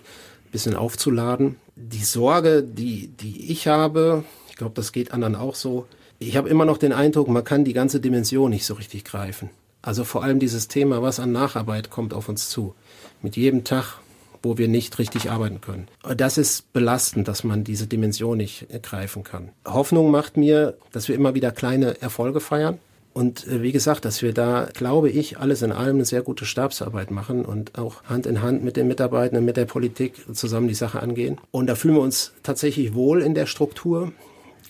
bisschen 0.53 0.75
aufzuladen. 0.75 1.57
Die 1.77 2.03
Sorge, 2.03 2.63
die, 2.63 3.09
die 3.09 3.53
ich 3.53 3.69
habe, 3.69 4.25
ich 4.49 4.57
glaube, 4.57 4.73
das 4.75 4.91
geht 4.91 5.13
anderen 5.13 5.37
auch 5.37 5.55
so. 5.55 5.85
Ich 6.19 6.39
habe 6.39 6.49
immer 6.49 6.65
noch 6.65 6.79
den 6.79 6.95
Eindruck, 6.95 7.29
man 7.29 7.45
kann 7.45 7.63
die 7.63 7.75
ganze 7.75 8.01
Dimension 8.01 8.49
nicht 8.49 8.65
so 8.65 8.73
richtig 8.73 9.05
greifen. 9.05 9.51
Also 9.83 10.05
vor 10.05 10.23
allem 10.23 10.39
dieses 10.39 10.69
Thema, 10.69 11.03
was 11.03 11.21
an 11.21 11.31
Nacharbeit 11.31 11.91
kommt 11.91 12.15
auf 12.15 12.31
uns 12.31 12.49
zu. 12.49 12.75
Mit 13.21 13.37
jedem 13.37 13.65
Tag 13.65 13.99
wo 14.45 14.59
wir 14.59 14.67
nicht 14.67 14.99
richtig 14.99 15.31
arbeiten 15.31 15.61
können. 15.61 15.87
Das 16.17 16.37
ist 16.37 16.73
belastend, 16.73 17.29
dass 17.29 17.45
man 17.45 17.63
diese 17.63 17.87
Dimension 17.87 18.39
nicht 18.39 18.67
greifen 18.83 19.23
kann. 19.23 19.51
Hoffnung 19.65 20.11
macht 20.11 20.37
mir, 20.37 20.77
dass 20.91 21.07
wir 21.07 21.15
immer 21.15 21.37
wieder 21.37 21.53
kleine 21.53 22.03
Erfolge 22.03 22.41
feiern. 22.41 22.81
Und 23.15 23.47
äh, 23.47 23.63
wie 23.63 23.73
gesagt, 23.73 24.05
dass 24.05 24.23
wir 24.23 24.33
da, 24.33 24.69
glaube 24.73 25.11
ich, 25.11 25.39
alles 25.39 25.63
in 25.63 25.73
allem 25.73 25.97
eine 25.97 26.05
sehr 26.05 26.23
gute 26.23 26.45
Stabsarbeit 26.45 27.11
machen 27.11 27.45
und 27.45 27.79
auch 27.79 28.03
Hand 28.05 28.27
in 28.27 28.43
Hand 28.43 28.65
mit 28.65 28.77
den 28.77 28.89
Mitarbeitenden, 28.89 29.45
mit 29.45 29.57
der 29.57 29.67
Politik 29.67 30.15
zusammen 30.35 30.69
die 30.69 30.75
Sache 30.75 31.01
angehen. 31.01 31.39
Und 31.51 31.67
da 31.67 31.75
fühlen 31.75 31.95
wir 31.95 32.01
uns 32.01 32.33
tatsächlich 32.43 32.95
wohl 32.95 33.23
in 33.23 33.35
der 33.35 33.47
Struktur. 33.47 34.13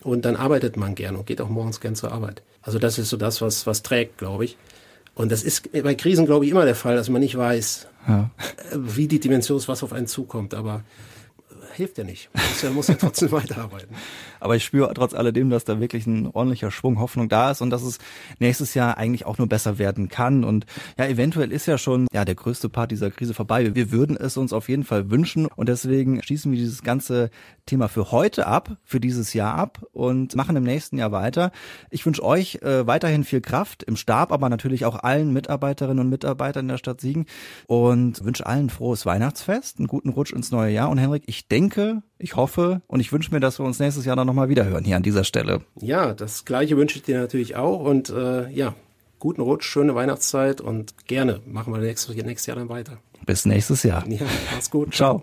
Und 0.02 0.24
dann 0.24 0.34
arbeitet 0.34 0.76
man 0.76 0.96
gern 0.96 1.14
und 1.14 1.26
geht 1.26 1.40
auch 1.40 1.48
morgens 1.48 1.80
gern 1.80 1.94
zur 1.94 2.10
Arbeit. 2.10 2.42
Also 2.62 2.80
das 2.80 2.98
ist 2.98 3.08
so 3.08 3.16
das, 3.16 3.40
was, 3.40 3.66
was 3.66 3.82
trägt, 3.82 4.18
glaube 4.18 4.44
ich. 4.44 4.56
Und 5.14 5.30
das 5.30 5.42
ist 5.42 5.70
bei 5.72 5.94
Krisen, 5.94 6.26
glaube 6.26 6.44
ich, 6.44 6.50
immer 6.50 6.64
der 6.64 6.74
Fall, 6.74 6.96
dass 6.96 7.08
man 7.08 7.20
nicht 7.20 7.36
weiß, 7.36 7.86
ja. 8.08 8.30
wie 8.74 9.06
die 9.06 9.20
Dimension 9.20 9.58
ist, 9.58 9.68
was 9.68 9.82
auf 9.82 9.92
einen 9.92 10.06
zukommt. 10.06 10.54
Aber 10.54 10.82
hilft 11.72 11.98
ja 11.98 12.04
nicht. 12.04 12.30
Man 12.62 12.74
muss 12.74 12.88
ja 12.88 12.94
trotzdem 12.94 13.32
weiterarbeiten. 13.32 13.94
Aber 14.40 14.56
ich 14.56 14.64
spüre 14.64 14.92
trotz 14.94 15.14
alledem, 15.14 15.50
dass 15.50 15.64
da 15.64 15.80
wirklich 15.80 16.06
ein 16.06 16.28
ordentlicher 16.32 16.70
Schwung 16.70 16.98
Hoffnung 16.98 17.28
da 17.28 17.50
ist 17.50 17.60
und 17.60 17.70
dass 17.70 17.82
es 17.82 17.98
nächstes 18.38 18.74
Jahr 18.74 18.98
eigentlich 18.98 19.26
auch 19.26 19.38
nur 19.38 19.48
besser 19.48 19.78
werden 19.78 20.08
kann. 20.08 20.44
Und 20.44 20.66
ja, 20.98 21.06
eventuell 21.06 21.52
ist 21.52 21.66
ja 21.66 21.78
schon 21.78 22.06
ja 22.12 22.24
der 22.24 22.34
größte 22.34 22.68
Part 22.68 22.90
dieser 22.90 23.10
Krise 23.10 23.34
vorbei. 23.34 23.74
Wir 23.74 23.90
würden 23.90 24.16
es 24.16 24.36
uns 24.36 24.52
auf 24.52 24.68
jeden 24.68 24.84
Fall 24.84 25.10
wünschen 25.10 25.46
und 25.46 25.68
deswegen 25.68 26.22
schließen 26.22 26.52
wir 26.52 26.58
dieses 26.58 26.82
ganze 26.82 27.30
Thema 27.66 27.88
für 27.88 28.10
heute 28.10 28.46
ab, 28.46 28.76
für 28.84 29.00
dieses 29.00 29.34
Jahr 29.34 29.54
ab 29.54 29.84
und 29.92 30.34
machen 30.34 30.56
im 30.56 30.64
nächsten 30.64 30.98
Jahr 30.98 31.12
weiter. 31.12 31.52
Ich 31.90 32.04
wünsche 32.04 32.24
euch 32.24 32.56
äh, 32.62 32.86
weiterhin 32.86 33.24
viel 33.24 33.40
Kraft 33.40 33.82
im 33.82 33.96
Stab, 33.96 34.32
aber 34.32 34.48
natürlich 34.48 34.84
auch 34.84 34.96
allen 34.96 35.32
Mitarbeiterinnen 35.32 36.00
und 36.00 36.10
Mitarbeitern 36.10 36.68
der 36.68 36.78
Stadt 36.78 37.00
Siegen 37.00 37.26
und 37.66 38.24
wünsche 38.24 38.46
allen 38.46 38.70
frohes 38.70 39.06
Weihnachtsfest, 39.06 39.78
einen 39.78 39.86
guten 39.88 40.08
Rutsch 40.08 40.32
ins 40.32 40.50
neue 40.50 40.72
Jahr. 40.72 40.90
Und 40.90 40.98
Henrik, 40.98 41.22
ich 41.26 41.48
denke, 41.62 42.02
ich 42.18 42.36
hoffe 42.36 42.82
und 42.86 43.00
ich 43.00 43.12
wünsche 43.12 43.32
mir, 43.32 43.40
dass 43.40 43.58
wir 43.58 43.64
uns 43.64 43.78
nächstes 43.78 44.04
Jahr 44.04 44.16
dann 44.16 44.26
nochmal 44.26 44.48
wiederhören 44.48 44.84
hier 44.84 44.96
an 44.96 45.02
dieser 45.02 45.24
Stelle. 45.24 45.62
Ja, 45.80 46.14
das 46.14 46.44
gleiche 46.44 46.76
wünsche 46.76 46.96
ich 46.96 47.02
dir 47.02 47.20
natürlich 47.20 47.56
auch 47.56 47.80
und 47.80 48.10
äh, 48.10 48.50
ja, 48.50 48.74
guten 49.18 49.40
Rutsch, 49.40 49.64
schöne 49.64 49.94
Weihnachtszeit 49.94 50.60
und 50.60 51.06
gerne 51.06 51.40
machen 51.46 51.72
wir 51.72 51.80
nächstes, 51.80 52.14
nächstes 52.14 52.46
Jahr 52.46 52.56
dann 52.56 52.68
weiter. 52.68 52.98
Bis 53.24 53.46
nächstes 53.46 53.84
Jahr. 53.84 54.06
Ja, 54.08 54.26
mach's 54.52 54.70
gut. 54.70 54.94
Ciao. 54.94 55.22